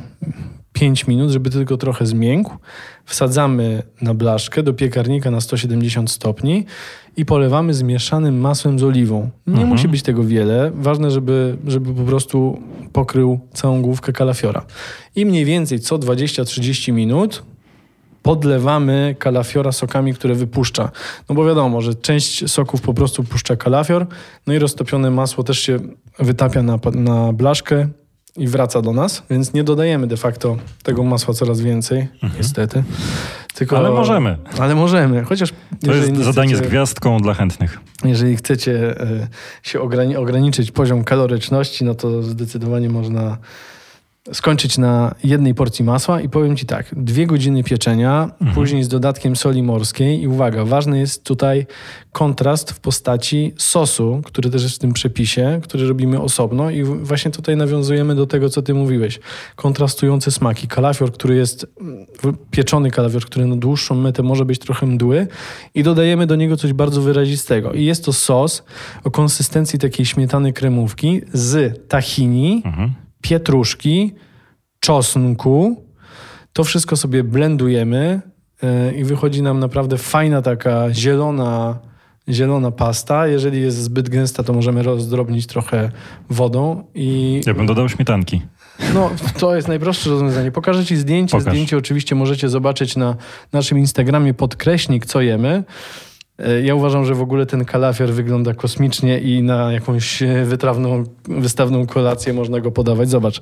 5 0.72 1.06
minut, 1.06 1.30
żeby 1.30 1.50
tylko 1.50 1.76
trochę 1.76 2.06
zmiękł. 2.06 2.56
Wsadzamy 3.04 3.82
na 4.02 4.14
blaszkę 4.14 4.62
do 4.62 4.72
piekarnika 4.74 5.30
na 5.30 5.40
170 5.40 6.10
stopni 6.10 6.66
i 7.16 7.24
polewamy 7.24 7.74
zmieszanym 7.74 8.40
masłem 8.40 8.78
z 8.78 8.82
oliwą. 8.84 9.30
Nie 9.46 9.52
Mhm. 9.52 9.68
musi 9.68 9.88
być 9.88 10.02
tego 10.02 10.24
wiele. 10.24 10.70
Ważne, 10.74 11.10
żeby, 11.10 11.56
żeby 11.66 11.94
po 11.94 12.02
prostu 12.02 12.58
pokrył 12.92 13.40
całą 13.52 13.82
główkę 13.82 14.12
kalafiora. 14.12 14.64
I 15.16 15.26
mniej 15.26 15.44
więcej 15.44 15.80
co 15.80 15.98
20-30 15.98 16.92
minut 16.92 17.42
podlewamy 18.22 19.16
kalafiora 19.18 19.72
sokami, 19.72 20.14
które 20.14 20.34
wypuszcza. 20.34 20.90
No 21.28 21.34
bo 21.34 21.44
wiadomo, 21.44 21.80
że 21.80 21.94
część 21.94 22.50
soków 22.50 22.80
po 22.80 22.94
prostu 22.94 23.24
puszcza 23.24 23.56
kalafior, 23.56 24.06
no 24.46 24.54
i 24.54 24.58
roztopione 24.58 25.10
masło 25.10 25.44
też 25.44 25.58
się 25.58 25.78
wytapia 26.18 26.62
na, 26.62 26.78
na 26.94 27.32
blaszkę 27.32 27.88
i 28.36 28.48
wraca 28.48 28.82
do 28.82 28.92
nas, 28.92 29.22
więc 29.30 29.52
nie 29.54 29.64
dodajemy 29.64 30.06
de 30.06 30.16
facto 30.16 30.56
tego 30.82 31.02
masła 31.04 31.34
coraz 31.34 31.60
więcej, 31.60 32.08
niestety. 32.38 32.82
Tylko, 33.54 33.76
Mhm. 33.76 33.92
Ale 33.92 34.00
możemy. 34.00 34.36
Ale 34.58 34.74
możemy, 34.74 35.24
chociaż... 35.24 35.50
To 35.84 35.94
jest 35.94 36.16
zadanie 36.16 36.48
z 36.56 36.58
chcecie- 36.58 36.68
gwiazdką 36.70 37.18
dla 37.18 37.34
chętnych. 37.34 37.78
jeżeli 38.04 38.36
chcecie 38.36 39.00
e, 39.00 39.28
się 39.62 39.78
ograni- 39.80 40.16
ograniczyć 40.16 40.70
poziom 40.70 41.04
kaloryczności, 41.04 41.84
no 41.84 41.94
to 41.94 42.22
zdecydowanie 42.22 42.88
można 42.88 43.38
skończyć 44.32 44.78
na 44.78 45.14
jednej 45.24 45.54
porcji 45.54 45.84
masła 45.84 46.20
i 46.20 46.28
powiem 46.28 46.56
Ci 46.56 46.66
tak, 46.66 46.94
dwie 46.96 47.26
godziny 47.26 47.64
pieczenia, 47.64 48.30
później 48.54 48.84
z 48.84 48.88
dodatkiem 48.88 49.36
soli 49.36 49.62
morskiej 49.62 50.22
i 50.22 50.28
uwaga, 50.28 50.64
ważny 50.64 50.98
jest 50.98 51.24
tutaj 51.24 51.66
kontrast 52.12 52.70
w 52.70 52.80
postaci 52.80 53.52
sosu, 53.58 54.20
który 54.24 54.50
też 54.50 54.62
jest 54.62 54.74
w 54.74 54.78
tym 54.78 54.92
przepisie, 54.92 55.60
który 55.62 55.88
robimy 55.88 56.20
osobno 56.20 56.70
i 56.70 56.82
właśnie 56.82 57.30
tutaj 57.30 57.56
nawiązujemy 57.56 58.14
do 58.14 58.26
tego, 58.26 58.48
co 58.48 58.62
Ty 58.62 58.74
mówiłeś. 58.74 59.20
Kontrastujące 59.56 60.30
smaki. 60.30 60.68
Kalafior, 60.68 61.12
który 61.12 61.34
jest 61.34 61.66
pieczony 62.50 62.90
kalafior, 62.90 63.24
który 63.24 63.46
na 63.46 63.56
dłuższą 63.56 63.94
metę 63.94 64.22
może 64.22 64.44
być 64.44 64.58
trochę 64.58 64.86
mdły 64.86 65.26
i 65.74 65.82
dodajemy 65.82 66.26
do 66.26 66.36
niego 66.36 66.56
coś 66.56 66.72
bardzo 66.72 67.02
wyrazistego. 67.02 67.72
I 67.72 67.84
jest 67.84 68.04
to 68.04 68.12
sos 68.12 68.62
o 69.04 69.10
konsystencji 69.10 69.78
takiej 69.78 70.06
śmietany 70.06 70.52
kremówki 70.52 71.20
z 71.32 71.88
tahini, 71.88 72.62
Mhm. 72.64 73.01
Pietruszki, 73.22 74.14
czosnku. 74.80 75.86
To 76.52 76.64
wszystko 76.64 76.96
sobie 76.96 77.24
blendujemy 77.24 78.20
yy, 78.62 78.92
i 78.92 79.04
wychodzi 79.04 79.42
nam 79.42 79.58
naprawdę 79.58 79.98
fajna 79.98 80.42
taka 80.42 80.94
zielona, 80.94 81.78
zielona 82.28 82.70
pasta. 82.70 83.26
Jeżeli 83.26 83.60
jest 83.60 83.76
zbyt 83.76 84.08
gęsta, 84.08 84.42
to 84.42 84.52
możemy 84.52 84.82
rozdrobnić 84.82 85.46
trochę 85.46 85.90
wodą 86.30 86.84
i 86.94 87.40
Ja 87.46 87.54
bym 87.54 87.66
dodał 87.66 87.88
śmietanki. 87.88 88.42
no, 88.94 89.10
to 89.38 89.56
jest 89.56 89.68
najprostsze 89.68 90.10
rozwiązanie. 90.10 90.50
Pokażę 90.52 90.84
Ci 90.84 90.96
zdjęcie. 90.96 91.38
Pokaż. 91.38 91.52
Zdjęcie 91.52 91.76
oczywiście 91.76 92.14
możecie 92.14 92.48
zobaczyć 92.48 92.96
na 92.96 93.16
naszym 93.52 93.78
Instagramie 93.78 94.34
podkreśnik, 94.34 95.06
co 95.06 95.20
jemy. 95.20 95.64
E, 96.38 96.62
Ja 96.62 96.74
uważam, 96.74 97.04
że 97.04 97.14
w 97.14 97.20
ogóle 97.22 97.46
ten 97.46 97.64
kalafior 97.64 98.10
wygląda 98.10 98.54
kosmicznie 98.54 99.18
i 99.18 99.42
na 99.42 99.72
jakąś 99.72 100.22
e, 100.22 100.44
wytrawną, 100.44 101.04
wystawną 101.28 101.86
kolację 101.86 102.32
można 102.32 102.60
go 102.60 102.70
podawać. 102.70 103.10
Zobacz, 103.10 103.40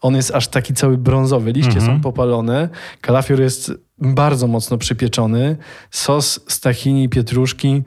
on 0.00 0.14
jest 0.16 0.34
aż 0.34 0.48
taki 0.48 0.74
cały 0.74 0.98
brązowy. 0.98 1.52
Liście 1.52 1.78
Mhm. 1.78 1.86
są 1.96 2.00
popalone. 2.02 2.68
Kalafior 3.00 3.40
jest 3.40 3.72
bardzo 3.98 4.46
mocno 4.46 4.78
przypieczony. 4.78 5.56
Sos 5.90 6.40
z 6.48 6.60
tahini 6.60 7.04
i 7.04 7.08
pietruszki 7.08 7.82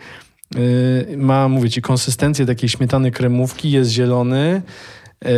yy, 0.56 1.18
ma, 1.18 1.48
mówię 1.48 1.70
Ci, 1.70 1.82
konsystencję 1.82 2.46
takiej 2.46 2.70
śmietany 2.70 3.12
kremówki, 3.12 3.72
jest 3.72 3.92
zielony 3.92 4.62
yy, 5.26 5.32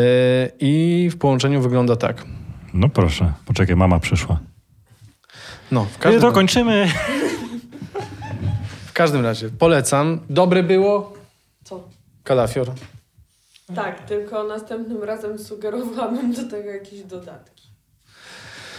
i 0.59 1.09
w 1.11 1.17
połączeniu 1.17 1.61
wygląda 1.61 1.95
tak. 1.95 2.25
No 2.73 2.89
proszę, 2.89 3.33
poczekaj, 3.45 3.75
mama 3.75 3.99
przyszła. 3.99 4.39
No, 5.71 5.85
w 5.85 5.97
I 5.97 5.99
każdym, 5.99 6.21
to 6.21 6.31
kończymy. 6.31 6.87
w 8.95 8.97
każdym 8.97 9.21
razie 9.23 9.49
polecam. 9.49 10.19
Dobre 10.29 10.63
było? 10.63 11.13
Co? 11.63 11.83
Kalafior. 12.23 12.71
Tak, 13.75 14.05
tylko 14.05 14.43
następnym 14.43 15.03
razem 15.03 15.39
sugerowałabym 15.39 16.33
do 16.33 16.43
tego 16.49 16.69
jakieś 16.69 17.01
dodatki. 17.03 17.67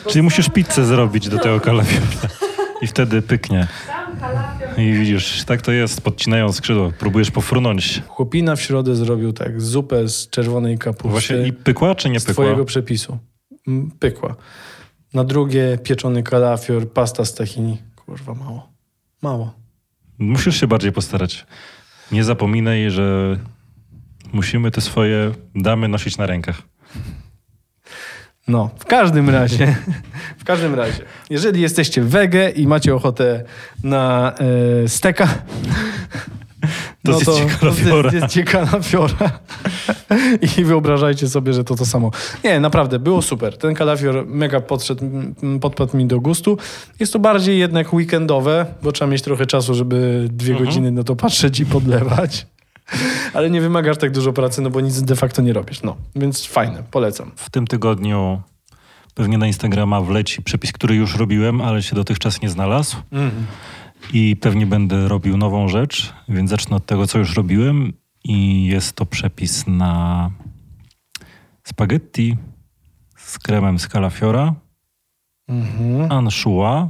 Bo 0.04 0.10
Czyli 0.10 0.22
musisz 0.22 0.48
pizzę 0.48 0.68
kala- 0.74 0.86
zrobić 0.86 1.28
do 1.28 1.38
tego 1.38 1.60
kalafiora. 1.60 2.06
I 2.82 2.86
wtedy 2.86 3.22
pyknie. 3.22 3.68
Sam 3.86 4.16
kalafior. 4.20 4.78
I 4.80 4.92
widzisz, 4.92 5.44
tak 5.44 5.62
to 5.62 5.72
jest, 5.72 6.00
podcinają 6.00 6.52
skrzydło. 6.52 6.92
Próbujesz 6.98 7.30
pofrunąć. 7.30 8.02
Chłopina 8.08 8.56
w 8.56 8.60
środę 8.62 8.96
zrobił 8.96 9.32
tak, 9.32 9.60
zupę 9.60 10.08
z 10.08 10.30
czerwonej 10.30 10.78
kapusty. 10.78 11.08
Właśnie 11.08 11.46
i 11.46 11.52
pykła, 11.52 11.94
czy 11.94 12.10
nie 12.10 12.20
z 12.20 12.24
pykła? 12.24 12.44
twojego 12.44 12.64
przepisu. 12.64 13.18
Mm, 13.68 13.90
Pykła. 13.90 14.34
Na 15.14 15.24
drugie 15.24 15.78
pieczony 15.82 16.22
kalafior, 16.22 16.88
pasta 16.90 17.24
z 17.24 17.34
tahini. 17.34 17.78
Kurwa, 18.06 18.34
mało. 18.34 18.68
Mało. 19.22 19.65
Musisz 20.18 20.60
się 20.60 20.66
bardziej 20.66 20.92
postarać. 20.92 21.46
Nie 22.12 22.24
zapominaj, 22.24 22.90
że 22.90 23.36
musimy 24.32 24.70
te 24.70 24.80
swoje 24.80 25.32
damy 25.54 25.88
nosić 25.88 26.18
na 26.18 26.26
rękach. 26.26 26.62
No, 28.48 28.70
w 28.78 28.84
każdym 28.84 29.30
razie, 29.30 29.76
w 30.38 30.44
każdym 30.44 30.74
razie, 30.74 31.02
jeżeli 31.30 31.60
jesteście 31.60 32.02
wege 32.02 32.50
i 32.50 32.66
macie 32.66 32.94
ochotę 32.94 33.44
na 33.84 34.34
e, 34.84 34.88
steka, 34.88 35.28
To 37.06 37.18
zjedzcie 37.18 37.46
kalafiora. 37.60 38.10
to 38.10 38.18
zjedzcie 38.18 38.44
kalafiora. 38.44 39.30
I 40.58 40.64
wyobrażajcie 40.64 41.28
sobie, 41.28 41.52
że 41.52 41.64
to 41.64 41.74
to 41.76 41.86
samo. 41.86 42.10
Nie, 42.44 42.60
naprawdę, 42.60 42.98
było 42.98 43.22
super. 43.22 43.58
Ten 43.58 43.74
kalafior 43.74 44.26
mega 44.26 44.60
podszedł, 44.60 45.04
podpadł 45.60 45.96
mi 45.96 46.06
do 46.06 46.20
gustu. 46.20 46.58
Jest 47.00 47.12
to 47.12 47.18
bardziej 47.18 47.58
jednak 47.58 47.94
weekendowe, 47.94 48.66
bo 48.82 48.92
trzeba 48.92 49.10
mieć 49.10 49.22
trochę 49.22 49.46
czasu, 49.46 49.74
żeby 49.74 50.28
dwie 50.32 50.52
Mhm. 50.52 50.66
godziny 50.66 50.90
na 50.92 51.02
to 51.04 51.16
patrzeć 51.16 51.60
i 51.60 51.66
podlewać. 51.66 52.46
Ale 53.34 53.50
nie 53.50 53.60
wymagasz 53.60 53.96
tak 53.98 54.10
dużo 54.12 54.32
pracy, 54.32 54.62
no 54.62 54.70
bo 54.70 54.80
nic 54.80 55.02
de 55.02 55.16
facto 55.16 55.42
nie 55.42 55.52
robisz. 55.52 55.82
No, 55.82 55.96
więc 56.16 56.46
fajne, 56.46 56.82
polecam. 56.90 57.30
W 57.36 57.50
tym 57.50 57.66
tygodniu 57.66 58.40
pewnie 59.14 59.38
na 59.38 59.46
Instagrama 59.46 60.00
wleci 60.00 60.42
przepis, 60.42 60.72
który 60.72 60.94
już 60.94 61.16
robiłem, 61.16 61.60
ale 61.60 61.82
się 61.82 61.96
dotychczas 61.96 62.42
nie 62.42 62.48
znalazł. 62.50 62.96
I 64.12 64.36
pewnie 64.36 64.66
będę 64.66 65.08
robił 65.08 65.36
nową 65.36 65.68
rzecz, 65.68 66.14
więc 66.28 66.50
zacznę 66.50 66.76
od 66.76 66.86
tego, 66.86 67.06
co 67.06 67.18
już 67.18 67.36
robiłem. 67.36 67.92
I 68.24 68.64
jest 68.64 68.96
to 68.96 69.06
przepis 69.06 69.66
na 69.66 70.30
spaghetti 71.64 72.36
z 73.16 73.38
kremem 73.38 73.78
z 73.78 73.88
kalafiora, 73.88 74.54
Mhm. 75.48 76.12
anchois 76.12 76.88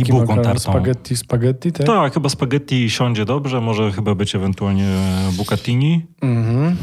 i 0.00 0.04
bułką 0.10 0.36
tartą. 0.36 0.60
Spaghetti, 0.60 1.16
spaghetti, 1.16 1.72
tak? 1.72 1.86
Tak, 1.86 2.14
chyba 2.14 2.28
spaghetti 2.28 2.90
siądzie 2.90 3.24
dobrze, 3.24 3.60
może 3.60 3.92
chyba 3.92 4.14
być 4.14 4.34
ewentualnie 4.34 4.88
bucatini. 5.36 6.06
Mhm. 6.22 6.76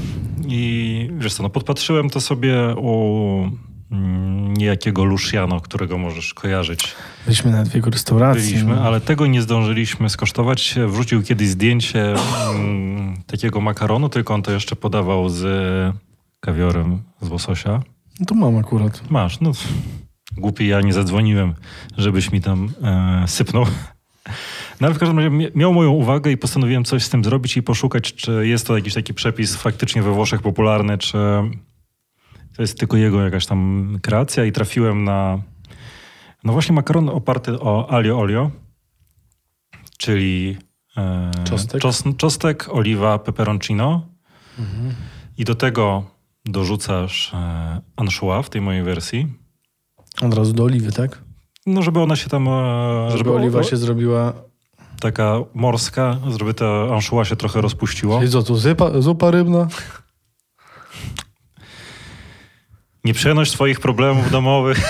I 0.47 1.09
wiesz 1.17 1.33
co, 1.33 1.43
no 1.43 1.49
podpatrzyłem 1.49 2.09
to 2.09 2.21
sobie 2.21 2.75
u 2.77 3.49
mm, 3.91 4.22
niejakiego 4.63 5.03
Luciano, 5.03 5.61
którego 5.61 5.97
możesz 5.97 6.33
kojarzyć. 6.33 6.95
Byliśmy 7.25 7.51
na 7.51 7.63
jego 7.75 7.89
restauracji. 7.89 8.43
Byliśmy, 8.43 8.79
ale 8.79 9.01
tego 9.01 9.27
nie 9.27 9.41
zdążyliśmy 9.41 10.09
skosztować. 10.09 10.75
Wrzucił 10.87 11.23
kiedyś 11.23 11.47
zdjęcie 11.47 12.15
mm, 12.55 13.17
takiego 13.27 13.61
makaronu, 13.61 14.09
tylko 14.09 14.33
on 14.33 14.41
to 14.41 14.51
jeszcze 14.51 14.75
podawał 14.75 15.29
z 15.29 15.43
kawiorem 16.39 17.01
z 17.21 17.29
łososia. 17.29 17.81
No 18.19 18.25
to 18.25 18.35
mam 18.35 18.57
akurat. 18.57 19.11
Masz, 19.11 19.39
no 19.39 19.51
głupi 20.37 20.67
ja 20.67 20.81
nie 20.81 20.93
zadzwoniłem, 20.93 21.53
żebyś 21.97 22.31
mi 22.31 22.41
tam 22.41 22.69
e, 22.83 23.27
sypnął. 23.27 23.65
No 24.81 24.87
ale 24.87 24.93
w 24.93 24.99
każdym 24.99 25.17
razie 25.17 25.29
mia- 25.29 25.51
miał 25.55 25.73
moją 25.73 25.91
uwagę 25.91 26.31
i 26.31 26.37
postanowiłem 26.37 26.83
coś 26.83 27.03
z 27.03 27.09
tym 27.09 27.23
zrobić 27.23 27.57
i 27.57 27.63
poszukać, 27.63 28.13
czy 28.13 28.47
jest 28.47 28.67
to 28.67 28.75
jakiś 28.75 28.93
taki 28.93 29.13
przepis 29.13 29.55
faktycznie 29.55 30.03
we 30.03 30.11
Włoszech 30.11 30.41
popularny, 30.41 30.97
czy, 30.97 31.17
To 32.55 32.61
jest 32.61 32.79
tylko 32.79 32.97
jego 32.97 33.21
jakaś 33.21 33.45
tam 33.45 33.89
kreacja 34.01 34.45
i 34.45 34.51
trafiłem 34.51 35.03
na 35.03 35.39
no 36.43 36.53
właśnie 36.53 36.75
makaron 36.75 37.09
oparty 37.09 37.59
o 37.59 37.89
alio 37.89 38.19
olio, 38.19 38.51
czyli 39.97 40.57
e, 40.97 41.31
Czostek. 41.43 41.81
czos, 41.81 42.03
czostek, 42.17 42.69
oliwa, 42.71 43.19
peperoncino 43.19 44.07
i 45.37 45.43
do 45.43 45.55
tego 45.55 46.03
dorzucasz 46.45 47.33
e, 47.33 47.81
anchois 47.95 48.45
w 48.45 48.49
tej 48.49 48.61
mojej 48.61 48.83
wersji. 48.83 49.27
Od 50.21 50.33
razu 50.33 50.53
do 50.53 50.63
oliwy, 50.63 50.91
tak? 50.91 51.21
No 51.65 51.81
żeby 51.81 51.99
ona 51.99 52.15
się 52.15 52.29
tam... 52.29 52.47
E, 52.47 53.17
Żeby 53.17 53.31
oliwa 53.31 53.63
się 53.63 53.77
zrobiła... 53.77 54.33
Taka 54.99 55.35
morska, 55.53 56.17
żeby 56.39 56.53
ta 56.53 56.65
anchois 56.93 57.27
się 57.27 57.35
trochę 57.35 57.61
rozpuściło. 57.61 58.19
Czyli 58.19 58.31
co, 58.31 58.43
tu 58.43 58.55
zupa, 58.55 59.01
zupa 59.01 59.31
rybna? 59.31 59.67
Nie 63.03 63.13
przenoś 63.13 63.49
swoich 63.51 63.79
problemów 63.79 64.31
domowych 64.31 64.77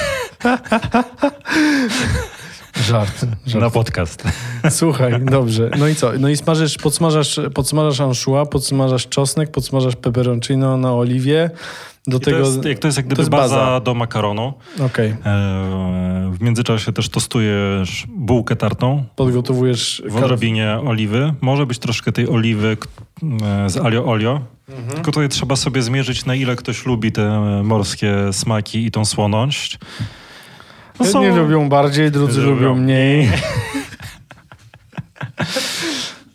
Żart. 2.88 3.25
żart. 3.46 3.62
na 3.62 3.70
podcast. 3.70 4.24
Słuchaj, 4.70 5.22
dobrze. 5.22 5.70
No 5.77 5.88
i 5.88 5.96
co? 5.96 6.12
No 6.20 6.29
i 6.29 6.38
smażysz, 6.38 6.77
podsmażasz, 6.77 7.39
podsmażasz 7.53 8.00
anchois, 8.00 8.50
podsmażasz 8.50 9.08
czosnek, 9.08 9.51
podsmażasz 9.51 9.96
peperoncino 9.96 10.77
na 10.77 10.93
oliwie. 10.93 11.50
Do 12.07 12.17
I 12.17 12.19
tego... 12.19 12.38
to, 12.38 12.43
jest, 12.45 12.65
jak 12.65 12.79
to 12.79 12.88
jest 12.88 12.98
jak 12.98 13.05
gdyby 13.05 13.22
jest 13.22 13.31
baza, 13.31 13.55
baza. 13.55 13.79
do 13.79 13.93
makaronu. 13.93 14.53
Okej. 14.79 15.10
E, 15.10 15.15
w 16.31 16.41
międzyczasie 16.41 16.93
też 16.93 17.10
tostujesz 17.10 18.07
bułkę 18.15 18.55
tartą 18.55 19.03
Podgotowujesz... 19.15 20.03
w 20.10 20.17
odrobinie 20.17 20.79
oliwy. 20.86 21.33
Może 21.41 21.65
być 21.65 21.79
troszkę 21.79 22.12
tej 22.12 22.29
oliwy 22.29 22.77
e, 23.43 23.69
z 23.69 23.77
alio 23.77 24.05
olio. 24.05 24.41
Mhm. 24.69 24.88
Tylko 24.88 25.12
tutaj 25.12 25.29
trzeba 25.29 25.55
sobie 25.55 25.81
zmierzyć, 25.81 26.25
na 26.25 26.36
ile 26.36 26.55
ktoś 26.55 26.86
lubi 26.86 27.12
te 27.12 27.39
morskie 27.63 28.15
smaki 28.31 28.86
i 28.86 28.91
tą 28.91 29.05
słoność. 29.05 29.79
No 31.00 31.05
Jedni 31.05 31.38
lubią 31.39 31.69
bardziej, 31.69 32.12
drudzy 32.12 32.41
Lubią 32.41 32.55
lubią 32.55 32.75
mniej. 32.75 33.29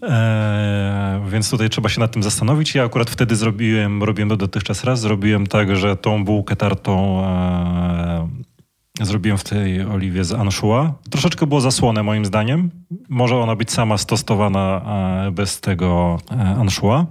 E, 0.03 1.25
więc 1.29 1.51
tutaj 1.51 1.71
trzeba 1.71 1.89
się 1.89 2.01
nad 2.01 2.13
tym 2.13 2.23
zastanowić. 2.23 2.75
Ja 2.75 2.85
akurat 2.85 3.11
wtedy 3.11 3.37
zrobiłem, 3.37 4.03
robiłem 4.03 4.29
to 4.29 4.37
dotychczas 4.37 4.85
raz, 4.85 5.01
zrobiłem 5.01 5.47
tak, 5.47 5.77
że 5.77 5.97
tą 5.97 6.25
bułkę 6.25 6.57
tartą 6.57 7.25
e, 7.25 8.29
zrobiłem 9.01 9.39
w 9.39 9.45
tej 9.45 9.83
oliwie 9.83 10.25
z 10.25 10.33
anchois. 10.33 10.91
Troszeczkę 11.11 11.47
było 11.47 11.61
zasłone 11.61 12.03
moim 12.03 12.25
zdaniem. 12.25 12.71
Może 13.09 13.37
ona 13.37 13.57
być 13.57 13.73
sama 13.73 13.99
stostowana 13.99 14.83
e, 15.27 15.31
bez 15.31 15.61
tego 15.61 16.19
e, 16.31 16.35
anchois. 16.61 17.05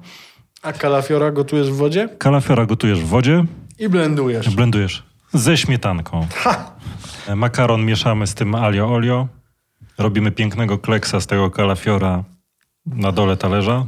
A 0.61 0.73
kalafiora 0.73 1.31
gotujesz 1.31 1.71
w 1.71 1.75
wodzie? 1.75 2.09
Kalafiora 2.17 2.65
gotujesz 2.65 2.99
w 3.01 3.07
wodzie, 3.07 3.45
I 3.79 3.89
blendujesz. 3.89 4.55
blendujesz 4.55 5.03
ze 5.33 5.57
śmietanką. 5.57 6.27
E, 7.27 7.35
Makaron 7.35 7.85
mieszamy 7.85 8.27
z 8.27 8.33
tym 8.33 8.55
alio 8.55 8.93
olio. 8.93 9.27
Robimy 9.97 10.31
pięknego 10.31 10.77
kleksa 10.77 11.19
z 11.19 11.27
tego 11.27 11.51
kalafiora 11.51 12.23
na 12.95 13.11
dole 13.11 13.37
talerza. 13.37 13.85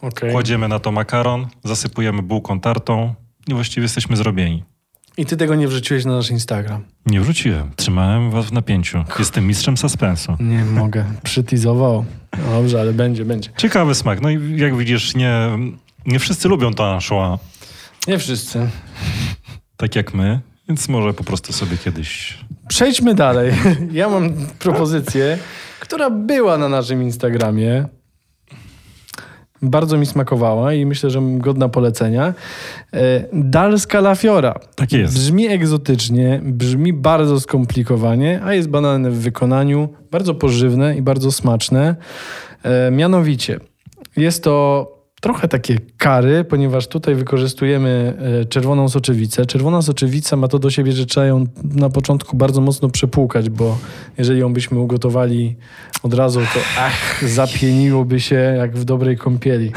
Okej. 0.00 0.32
Kładziemy 0.32 0.68
na 0.68 0.78
to 0.78 0.92
makaron, 0.92 1.46
zasypujemy 1.64 2.22
bułką 2.22 2.60
tartą 2.60 3.14
i 3.48 3.54
właściwie 3.54 3.82
jesteśmy 3.82 4.16
zrobieni. 4.16 4.64
I 5.16 5.26
ty 5.26 5.36
tego 5.36 5.54
nie 5.54 5.68
wrzuciłeś 5.68 6.04
na 6.04 6.12
nasz 6.16 6.30
Instagram. 6.30 6.84
Nie 7.06 7.20
wróciłem. 7.20 7.70
Trzymałem 7.76 8.30
was 8.30 8.46
w 8.46 8.52
napięciu. 8.52 9.04
Jestem 9.18 9.46
mistrzem 9.46 9.76
suspensu. 9.76 10.36
Nie 10.40 10.64
mogę. 10.64 11.04
Przytizował. 11.22 12.04
Dobrze, 12.50 12.80
ale 12.80 12.92
będzie, 12.92 13.24
będzie. 13.24 13.50
Ciekawy 13.56 13.94
smak. 13.94 14.20
No 14.20 14.30
i 14.30 14.56
jak 14.56 14.76
widzisz, 14.76 15.14
nie, 15.14 15.48
nie 16.06 16.18
wszyscy 16.18 16.48
lubią 16.48 16.74
to 16.74 16.92
anchois, 16.94 17.40
Nie 18.08 18.18
wszyscy. 18.18 18.70
tak 19.76 19.96
jak 19.96 20.14
my, 20.14 20.40
więc 20.68 20.88
może 20.88 21.14
po 21.14 21.24
prostu 21.24 21.52
sobie 21.52 21.76
kiedyś... 21.76 22.38
Przejdźmy 22.68 23.14
dalej. 23.14 23.52
Ja 23.92 24.08
mam 24.08 24.32
propozycję, 24.58 25.38
która 25.90 26.10
była 26.10 26.58
na 26.58 26.68
naszym 26.68 27.02
Instagramie. 27.02 27.88
Bardzo 29.62 29.98
mi 29.98 30.06
smakowała 30.06 30.74
i 30.74 30.86
myślę, 30.86 31.10
że 31.10 31.20
godna 31.22 31.68
polecenia. 31.68 32.34
E, 32.92 33.24
Dal 33.32 33.78
z 33.78 33.86
kalafiora. 33.86 34.54
Tak 34.74 34.92
jest. 34.92 35.14
Brzmi 35.14 35.48
egzotycznie, 35.48 36.40
brzmi 36.44 36.92
bardzo 36.92 37.40
skomplikowanie, 37.40 38.40
a 38.44 38.54
jest 38.54 38.68
banalne 38.68 39.10
w 39.10 39.18
wykonaniu, 39.18 39.88
bardzo 40.10 40.34
pożywne 40.34 40.96
i 40.96 41.02
bardzo 41.02 41.32
smaczne. 41.32 41.96
E, 42.62 42.90
mianowicie, 42.90 43.60
jest 44.16 44.44
to 44.44 44.86
trochę 45.20 45.48
takie 45.48 45.78
kary, 45.98 46.44
ponieważ 46.44 46.86
tutaj 46.88 47.14
wykorzystujemy 47.14 48.14
e, 48.42 48.44
czerwoną 48.44 48.88
soczewicę. 48.88 49.46
Czerwona 49.46 49.82
soczewica 49.82 50.36
ma 50.36 50.48
to 50.48 50.58
do 50.58 50.70
siebie, 50.70 50.92
że 50.92 51.06
trzeba 51.06 51.26
ją 51.26 51.44
na 51.64 51.90
początku 51.90 52.36
bardzo 52.36 52.60
mocno 52.60 52.88
przepłukać, 52.88 53.50
bo 53.50 53.78
jeżeli 54.18 54.40
ją 54.40 54.52
byśmy 54.52 54.78
ugotowali 54.78 55.56
od 56.02 56.14
razu, 56.14 56.40
to 56.40 56.60
ach, 56.78 57.24
zapieniłoby 57.28 58.20
się 58.20 58.34
jak 58.34 58.76
w 58.76 58.84
dobrej 58.84 59.16
kąpieli. 59.16 59.72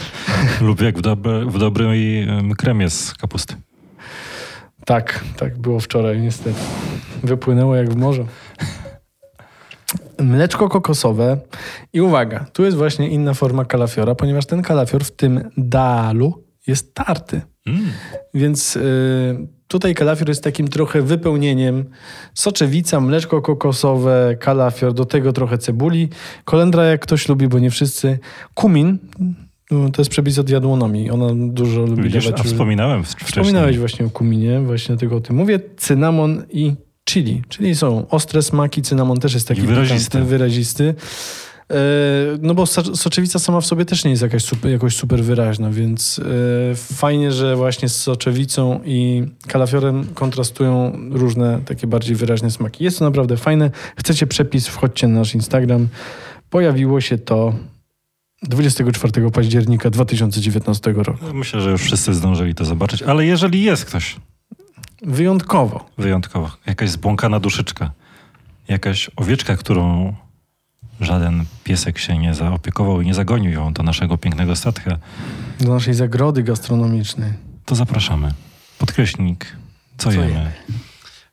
Lub 0.60 0.80
jak 0.80 0.98
w, 0.98 1.00
dobre, 1.00 1.46
w 1.46 1.58
dobrej 1.58 2.22
em, 2.22 2.54
kremie 2.54 2.90
z 2.90 3.14
kapusty. 3.14 3.54
Tak, 4.84 5.24
tak 5.36 5.58
było 5.58 5.80
wczoraj 5.80 6.20
niestety. 6.20 6.60
Wypłynęło 7.22 7.76
jak 7.76 7.92
w 7.92 7.96
morzu. 7.96 8.26
Mleczko 10.18 10.68
kokosowe 10.68 11.38
i 11.92 12.00
uwaga, 12.00 12.46
tu 12.52 12.64
jest 12.64 12.76
właśnie 12.76 13.08
inna 13.08 13.34
forma 13.34 13.64
kalafiora, 13.64 14.14
ponieważ 14.14 14.46
ten 14.46 14.62
kalafior 14.62 15.04
w 15.04 15.10
tym 15.10 15.50
dalu 15.56 16.44
jest 16.66 16.94
tarty. 16.94 17.40
Mm. 17.66 17.80
Więc 18.34 18.76
y, 18.76 19.48
tutaj 19.68 19.94
kalafior 19.94 20.28
jest 20.28 20.44
takim 20.44 20.68
trochę 20.68 21.02
wypełnieniem. 21.02 21.84
Soczewica, 22.34 23.00
mleczko 23.00 23.42
kokosowe, 23.42 24.36
kalafior, 24.40 24.92
do 24.92 25.04
tego 25.04 25.32
trochę 25.32 25.58
cebuli. 25.58 26.08
Kolendra 26.44 26.84
jak 26.84 27.00
ktoś 27.00 27.28
lubi, 27.28 27.48
bo 27.48 27.58
nie 27.58 27.70
wszyscy. 27.70 28.18
Kumin, 28.54 28.98
no, 29.70 29.90
to 29.90 30.02
jest 30.02 30.10
przepis 30.10 30.38
od 30.38 30.50
jadłonomii. 30.50 31.10
Ona 31.10 31.26
dużo 31.34 31.80
lubi 31.80 32.02
Widzisz, 32.02 32.24
dawać... 32.24 32.40
a 32.40 32.44
wspominałem 32.44 33.04
wcześniej. 33.04 33.28
Wspominałeś 33.28 33.78
właśnie 33.78 34.06
o 34.06 34.10
kuminie, 34.10 34.60
właśnie 34.60 34.96
tego 34.96 35.16
o 35.16 35.20
tym 35.20 35.36
mówię. 35.36 35.60
Cynamon 35.76 36.42
i 36.50 36.74
chili, 37.08 37.42
czyli 37.48 37.74
są 37.76 38.08
ostre 38.08 38.42
smaki. 38.42 38.82
Cynamon 38.82 39.20
też 39.20 39.34
jest 39.34 39.48
taki 39.48 39.60
I 39.60 39.66
wyrazisty. 39.66 40.22
wyrazisty. 40.22 40.94
E, 41.70 41.74
No 42.42 42.54
bo 42.54 42.66
so- 42.66 42.96
soczewica 42.96 43.38
sama 43.38 43.60
w 43.60 43.66
sobie 43.66 43.84
też 43.84 44.04
nie 44.04 44.10
jest 44.10 44.22
jakaś 44.22 44.44
super, 44.44 44.70
jakoś 44.70 44.96
super 44.96 45.24
wyraźna, 45.24 45.70
więc 45.70 46.18
e, 46.72 46.74
fajnie, 46.74 47.32
że 47.32 47.56
właśnie 47.56 47.88
z 47.88 47.96
soczewicą 47.96 48.80
i 48.84 49.22
kalafiorem 49.46 50.06
kontrastują 50.14 50.92
różne 51.10 51.60
takie 51.64 51.86
bardziej 51.86 52.16
wyraźne 52.16 52.50
smaki. 52.50 52.84
Jest 52.84 52.98
to 52.98 53.04
naprawdę 53.04 53.36
fajne. 53.36 53.70
Chcecie 53.96 54.26
przepis, 54.26 54.66
wchodźcie 54.68 55.08
na 55.08 55.18
nasz 55.18 55.34
Instagram. 55.34 55.88
Pojawiło 56.50 57.00
się 57.00 57.18
to 57.18 57.54
24 58.42 59.30
października 59.30 59.90
2019 59.90 60.92
roku. 60.92 61.24
Myślę, 61.34 61.60
że 61.60 61.70
już 61.70 61.82
wszyscy 61.82 62.14
zdążyli 62.14 62.54
to 62.54 62.64
zobaczyć, 62.64 63.02
ale 63.02 63.26
jeżeli 63.26 63.62
jest 63.62 63.84
ktoś 63.84 64.16
Wyjątkowo. 65.02 65.84
wyjątkowo, 65.98 66.50
jakaś 66.66 66.90
zbłąkana 66.90 67.40
duszyczka, 67.40 67.90
jakaś 68.68 69.10
owieczka, 69.16 69.56
którą 69.56 70.14
żaden 71.00 71.44
piesek 71.64 71.98
się 71.98 72.18
nie 72.18 72.34
zaopiekował 72.34 73.00
i 73.00 73.06
nie 73.06 73.14
zagonił 73.14 73.50
ją 73.52 73.72
do 73.72 73.82
naszego 73.82 74.18
pięknego 74.18 74.56
statka, 74.56 74.98
Do 75.60 75.74
naszej 75.74 75.94
zagrody 75.94 76.42
gastronomicznej. 76.42 77.32
to 77.64 77.74
zapraszamy. 77.74 78.32
Podkreślnik, 78.78 79.56
co, 79.98 80.04
Co 80.04 80.12
jemy. 80.12 80.26
jemy? 80.32 80.52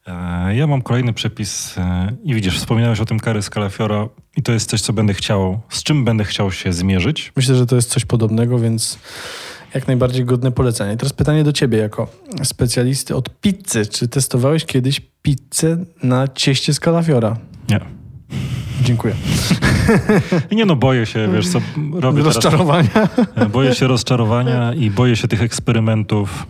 E, 0.08 0.56
Ja 0.56 0.68
mam 0.68 0.82
kolejny 0.82 1.14
przepis 1.14 1.78
e, 1.78 2.12
i 2.24 2.34
widzisz, 2.36 2.58
wspominałeś 2.60 3.00
o 3.00 3.06
tym 3.06 3.20
kary 3.20 3.42
z 3.42 3.50
kalafiora 3.50 4.08
i 4.38 4.42
to 4.44 4.52
jest 4.52 4.70
coś, 4.70 4.82
co 4.82 4.94
będę 4.94 5.14
chciał, 5.14 5.60
z 5.70 5.84
czym 5.84 6.06
będę 6.06 6.24
chciał 6.24 6.52
się 6.52 6.74
zmierzyć. 6.74 7.32
Myślę, 7.36 7.56
że 7.56 7.66
to 7.66 7.76
jest 7.76 7.90
coś 7.90 8.06
podobnego, 8.06 8.60
więc 8.60 9.00
jak 9.74 9.88
najbardziej 9.88 10.26
godne 10.26 10.52
polecenie. 10.52 10.94
I 10.94 10.98
teraz 10.98 11.14
pytanie 11.14 11.44
do 11.44 11.54
ciebie 11.54 11.78
jako 11.78 12.08
specjalisty 12.44 13.16
od 13.16 13.30
pizzy. 13.40 13.86
Czy 13.86 14.08
testowałeś 14.08 14.66
kiedyś 14.66 15.02
pizzę 15.22 15.78
na 16.04 16.28
cieście 16.28 16.74
z 16.74 16.80
kalafiora? 16.80 17.38
Nie. 17.70 17.80
Dziękuję. 18.82 19.16
Nie 20.52 20.66
no, 20.66 20.76
boję 20.76 21.06
się, 21.06 21.30
wiesz 21.34 21.48
co, 21.48 21.62
robię 21.94 22.18
teraz... 22.18 22.36
Rozczarowania. 22.36 22.90
Boję 23.54 23.76
się 23.76 23.88
rozczarowania 23.88 24.74
i 24.74 24.90
boję 24.90 25.16
się 25.16 25.28
tych 25.28 25.42
eksperymentów, 25.42 26.48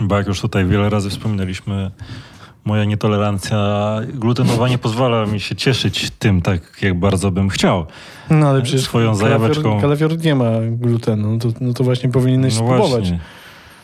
bo 0.00 0.16
jak 0.16 0.26
już 0.26 0.40
tutaj 0.40 0.66
wiele 0.66 0.90
razy 0.90 1.10
wspominaliśmy, 1.10 1.90
moja 2.64 2.84
nietolerancja 2.84 3.58
glutenowa 4.14 4.68
nie 4.68 4.78
pozwala 4.78 5.26
mi 5.26 5.40
się 5.40 5.56
cieszyć 5.56 6.10
tym 6.18 6.42
tak, 6.42 6.60
jak 6.82 6.98
bardzo 6.98 7.30
bym 7.30 7.48
chciał. 7.48 7.86
No 8.30 8.48
ale 8.48 8.62
przecież 8.62 8.82
Swoją 8.82 9.12
kalafior- 9.12 9.16
zajaweczką. 9.16 9.80
Kalafior 9.80 10.18
nie 10.18 10.34
ma 10.34 10.50
glutenu. 10.70 11.32
No 11.32 11.38
to, 11.38 11.48
no 11.60 11.72
to 11.72 11.84
właśnie 11.84 12.08
powinieneś 12.10 12.54
spróbować. 12.54 12.90
właśnie. 12.90 13.18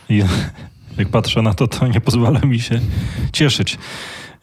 I 0.08 0.22
jak 0.98 1.08
patrzę 1.08 1.42
na 1.42 1.54
to, 1.54 1.68
to 1.68 1.86
nie 1.86 2.00
pozwala 2.00 2.40
mi 2.40 2.60
się 2.60 2.80
cieszyć. 3.32 3.78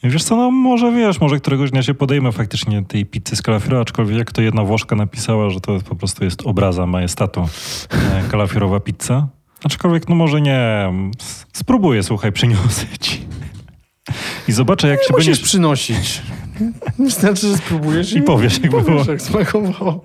Wiesz 0.04 0.24
co, 0.24 0.36
no 0.36 0.52
może 0.52 0.92
wiesz, 0.92 1.22
może 1.22 1.38
któregoś 1.40 1.72
dnia 1.72 1.84
się 1.84 1.94
podejmę 1.94 2.32
faktycznie 2.32 2.86
tej 2.86 3.06
pizzy 3.06 3.36
z 3.36 3.42
kalafiora, 3.42 3.80
aczkolwiek 3.82 4.18
jak 4.18 4.32
to 4.32 4.42
jedna 4.42 4.64
Włoszka 4.64 4.96
napisała, 4.96 5.50
że 5.50 5.60
to 5.62 5.80
po 5.90 5.96
prostu 5.96 6.24
jest 6.24 6.42
obraza 6.46 6.86
majestatu 6.86 7.42
e, 7.90 8.24
kalafiorowa 8.32 8.80
pizza. 8.80 9.28
Aczkolwiek, 9.64 10.10
no 10.10 10.16
może 10.16 10.42
nie. 10.42 10.94
Spróbuję, 11.54 12.04
słuchaj, 12.04 12.32
przyniosę 12.32 12.86
ci. 13.00 13.20
I 14.48 14.52
zobaczę, 14.52 14.88
jak 14.88 15.00
się 15.04 15.08
Musisz 15.14 15.26
będziesz... 15.28 15.46
przynosić. 15.46 16.22
Wystarczy, 17.00 17.48
że 17.48 17.58
spróbujesz 17.58 18.14
I 18.14 18.22
powiesz, 18.22 18.60
jak 18.62 18.72
powiesz, 18.72 18.86
było. 18.88 19.04
jak 19.12 19.22
smakowało. 19.22 20.04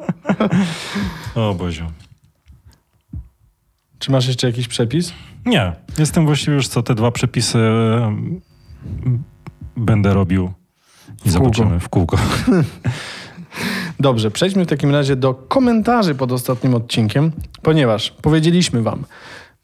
O 1.34 1.54
Boziu. 1.54 1.84
Czy 3.98 4.10
masz 4.12 4.26
jeszcze 4.28 4.46
jakiś 4.46 4.68
przepis? 4.68 5.12
Nie. 5.46 5.72
Jestem 5.98 6.26
właściwie 6.26 6.54
już 6.54 6.68
co, 6.68 6.82
te 6.82 6.94
dwa 6.94 7.10
przepisy 7.10 7.58
będę 9.76 10.14
robił. 10.14 10.52
I 11.24 11.30
W 11.30 11.32
kółko. 11.32 11.54
zobaczymy 11.54 11.80
w 11.80 11.88
kółko. 11.88 12.16
Dobrze, 14.00 14.30
przejdźmy 14.30 14.64
w 14.64 14.68
takim 14.68 14.90
razie 14.90 15.16
do 15.16 15.34
komentarzy 15.34 16.14
pod 16.14 16.32
ostatnim 16.32 16.74
odcinkiem, 16.74 17.32
ponieważ 17.62 18.10
powiedzieliśmy 18.10 18.82
wam, 18.82 19.04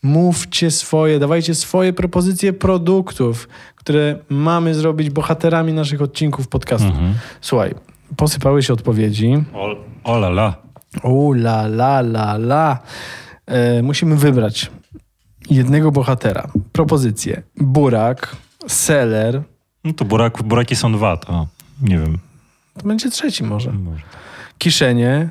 mówcie 0.02 0.70
swoje, 0.70 1.18
dawajcie 1.18 1.54
swoje 1.54 1.92
propozycje 1.92 2.52
produktów, 2.52 3.48
które 3.88 4.18
mamy 4.28 4.74
zrobić 4.74 5.10
bohaterami 5.10 5.72
naszych 5.72 6.02
odcinków 6.02 6.48
podcastu. 6.48 6.88
Mhm. 6.88 7.14
Słuchaj, 7.40 7.74
posypały 8.16 8.62
się 8.62 8.72
odpowiedzi. 8.72 9.44
O, 9.54 9.76
o 10.04 10.16
la 10.16 10.28
la. 10.28 10.54
O 11.02 11.32
la 11.32 11.62
la 11.62 12.00
la 12.00 12.34
la. 12.34 12.78
E, 13.46 13.82
musimy 13.82 14.16
wybrać 14.16 14.70
jednego 15.50 15.92
bohatera. 15.92 16.48
Propozycje. 16.72 17.42
Burak, 17.56 18.36
Seller. 18.66 19.42
No 19.84 19.92
to 19.92 20.04
burak, 20.04 20.42
buraki 20.42 20.76
są 20.76 20.92
dwa, 20.92 21.16
to 21.16 21.46
nie 21.82 21.98
wiem. 21.98 22.18
To 22.78 22.88
będzie 22.88 23.10
trzeci 23.10 23.44
może. 23.44 23.72
Może. 23.72 24.02
Kiszenie 24.58 25.28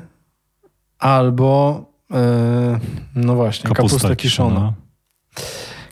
albo 0.98 1.84
e, 2.12 2.78
no 3.14 3.34
właśnie, 3.34 3.70
kapusta, 3.70 4.16
kiszona. 4.16 4.72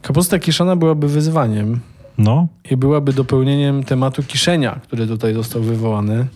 Kapusta 0.02 0.38
kiszona 0.38 0.76
byłaby 0.76 1.08
wyzwaniem 1.08 1.80
No, 2.18 2.48
i 2.70 2.76
byłaby 2.76 3.12
dopełnieniem 3.12 3.84
tematu 3.84 4.22
kiszenia, 4.22 4.80
który 4.82 5.06
tutaj 5.06 5.34
został 5.34 5.62
wywołany. 5.62 6.26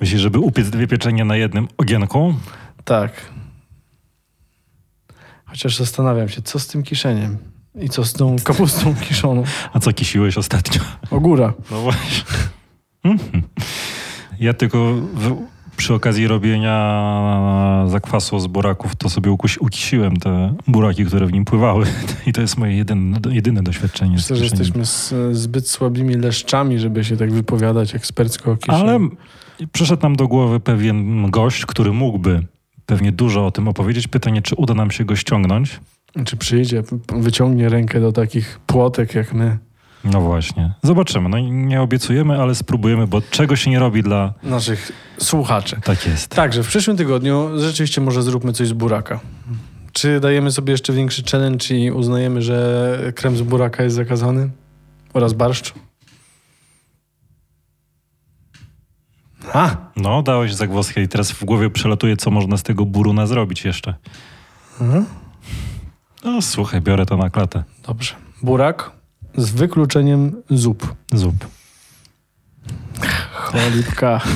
myślisz, 0.00 0.20
żeby 0.20 0.38
upiec 0.38 0.70
dwie 0.70 0.86
pieczenie 0.86 1.24
na 1.24 1.36
jednym 1.36 1.68
ogienku? 1.76 2.34
Tak. 2.84 3.12
Chociaż 5.46 5.76
zastanawiam 5.76 6.28
się, 6.28 6.42
co 6.42 6.58
z 6.58 6.66
tym 6.66 6.82
kiszeniem 6.82 7.38
i 7.80 7.88
co 7.88 8.04
z 8.04 8.12
tą 8.12 8.36
kapustą 8.44 8.94
kiszoną. 9.08 9.42
A 9.72 9.80
co 9.80 9.92
kisiłeś 9.92 10.38
ostatnio? 10.38 10.80
Ogóra. 11.10 11.52
No 11.70 11.80
właśnie. 11.80 12.24
Mhm. 13.04 13.42
Ja 14.40 14.54
tylko 14.54 14.94
przy 15.78 15.94
okazji 15.94 16.28
robienia 16.28 17.84
zakwasu 17.86 18.40
z 18.40 18.46
buraków, 18.46 18.96
to 18.96 19.08
sobie 19.08 19.30
ukuś, 19.30 19.58
ukisiłem 19.58 20.16
te 20.16 20.54
buraki, 20.66 21.04
które 21.04 21.26
w 21.26 21.32
nim 21.32 21.44
pływały. 21.44 21.86
I 22.26 22.32
to 22.32 22.40
jest 22.40 22.58
moje 22.58 22.76
jedyne, 22.76 23.18
jedyne 23.30 23.62
doświadczenie. 23.62 24.12
Myślę, 24.12 24.36
że 24.36 24.44
jesteśmy 24.44 24.86
z, 24.86 25.14
zbyt 25.32 25.68
słabymi 25.68 26.14
leszczami, 26.14 26.78
żeby 26.78 27.04
się 27.04 27.16
tak 27.16 27.32
wypowiadać 27.32 27.94
ekspercko 27.94 28.50
o 28.50 28.56
kiszeniu. 28.56 28.88
Ale 28.88 28.98
przyszedł 29.72 30.02
nam 30.02 30.16
do 30.16 30.28
głowy 30.28 30.60
pewien 30.60 31.30
gość, 31.30 31.66
który 31.66 31.92
mógłby 31.92 32.42
pewnie 32.86 33.12
dużo 33.12 33.46
o 33.46 33.50
tym 33.50 33.68
opowiedzieć. 33.68 34.08
Pytanie, 34.08 34.42
czy 34.42 34.54
uda 34.54 34.74
nam 34.74 34.90
się 34.90 35.04
go 35.04 35.16
ściągnąć? 35.16 35.80
Czy 36.24 36.36
przyjdzie, 36.36 36.82
wyciągnie 37.16 37.68
rękę 37.68 38.00
do 38.00 38.12
takich 38.12 38.60
płotek 38.66 39.14
jak 39.14 39.34
my, 39.34 39.58
No 40.04 40.20
właśnie. 40.20 40.72
Zobaczymy. 40.82 41.28
No 41.28 41.38
nie 41.38 41.82
obiecujemy, 41.82 42.40
ale 42.42 42.54
spróbujemy, 42.54 43.06
bo 43.06 43.22
czego 43.30 43.56
się 43.56 43.70
nie 43.70 43.78
robi 43.78 44.02
dla... 44.02 44.34
naszych 44.42 44.92
słuchaczy. 45.18 45.80
Tak 45.84 46.06
jest. 46.06 46.30
Także 46.30 46.62
w 46.62 46.68
przyszłym 46.68 46.96
tygodniu 46.96 47.48
rzeczywiście 47.56 48.00
może 48.00 48.22
zróbmy 48.22 48.52
coś 48.52 48.68
z 48.68 48.72
buraka. 48.72 49.20
Czy 49.92 50.20
dajemy 50.20 50.52
sobie 50.52 50.72
jeszcze 50.72 50.92
większy 50.92 51.22
challenge 51.30 51.74
i 51.74 51.90
uznajemy, 51.90 52.42
że 52.42 52.98
krem 53.14 53.36
z 53.36 53.42
buraka 53.42 53.82
jest 53.82 53.96
zakazany? 53.96 54.50
Oraz 55.14 55.32
barszcz? 55.32 55.74
A! 59.52 59.76
No, 59.96 60.22
dałeś 60.22 60.54
zagwozdkę 60.54 61.02
i 61.02 61.08
teraz 61.08 61.32
w 61.32 61.44
głowie 61.44 61.70
przelatuje, 61.70 62.16
co 62.16 62.30
można 62.30 62.56
z 62.56 62.62
tego 62.62 62.84
buruna 62.84 63.26
zrobić 63.26 63.64
jeszcze. 63.64 63.94
Mhm. 64.80 65.06
No 66.24 66.42
słuchaj, 66.42 66.80
biorę 66.80 67.06
to 67.06 67.16
na 67.16 67.30
klatę. 67.30 67.64
Dobrze. 67.86 68.14
Burak 68.42 68.97
z 69.38 69.50
wykluczeniem 69.50 70.42
zup. 70.50 70.94
Zup. 71.14 71.34
Cholipka. 73.32 74.20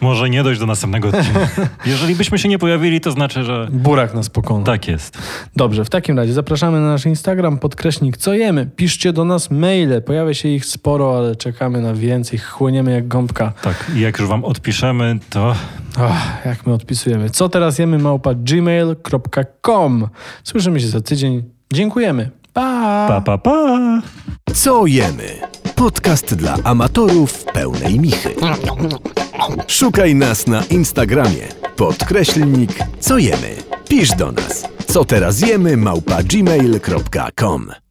Może 0.00 0.30
nie 0.30 0.42
dojść 0.42 0.60
do 0.60 0.66
następnego 0.66 1.08
odcinka. 1.08 1.48
Jeżeli 1.86 2.14
byśmy 2.14 2.38
się 2.38 2.48
nie 2.48 2.58
pojawili, 2.58 3.00
to 3.00 3.10
znaczy, 3.10 3.44
że 3.44 3.68
Burak 3.70 4.14
nas 4.14 4.30
pokona. 4.30 4.64
tak 4.64 4.88
jest. 4.88 5.18
Dobrze, 5.56 5.84
w 5.84 5.90
takim 5.90 6.18
razie 6.18 6.32
zapraszamy 6.32 6.80
na 6.80 6.86
nasz 6.86 7.06
Instagram, 7.06 7.58
podkreśnik 7.58 8.16
co 8.16 8.34
jemy. 8.34 8.66
Piszcie 8.76 9.12
do 9.12 9.24
nas 9.24 9.50
maile, 9.50 10.02
pojawia 10.02 10.34
się 10.34 10.48
ich 10.48 10.66
sporo, 10.66 11.16
ale 11.18 11.36
czekamy 11.36 11.80
na 11.80 11.94
więcej, 11.94 12.38
chłoniemy 12.38 12.92
jak 12.92 13.08
gąbka. 13.08 13.52
Tak, 13.62 13.90
i 13.94 14.00
jak 14.00 14.18
już 14.18 14.28
wam 14.28 14.44
odpiszemy, 14.44 15.18
to 15.30 15.54
Ach, 16.00 16.44
jak 16.44 16.66
my 16.66 16.72
odpisujemy. 16.72 17.30
Co 17.30 17.48
teraz 17.48 17.78
jemy 17.78 17.98
małpa 17.98 18.34
gmail.com. 18.34 20.08
Słyszymy 20.44 20.80
się 20.80 20.88
za 20.88 21.00
tydzień. 21.00 21.42
Dziękujemy. 21.72 22.30
Pa! 22.58 23.06
pa, 23.08 23.20
pa, 23.20 23.38
pa. 23.38 24.02
Co 24.54 24.86
jemy? 24.86 25.40
Podcast 25.74 26.34
dla 26.34 26.56
amatorów 26.64 27.44
pełnej 27.44 28.00
michy. 28.00 28.34
Szukaj 29.66 30.14
nas 30.14 30.46
na 30.46 30.64
Instagramie. 30.64 31.48
Podkreślnik 31.76 32.70
co 33.00 33.18
jemy. 33.18 33.56
Pisz 33.88 34.10
do 34.10 34.32
nas. 34.32 34.64
Co 34.86 35.04
teraz 35.04 35.40
jemy 35.40 35.76
małpa 35.76 36.22
gmail.com 36.22 37.87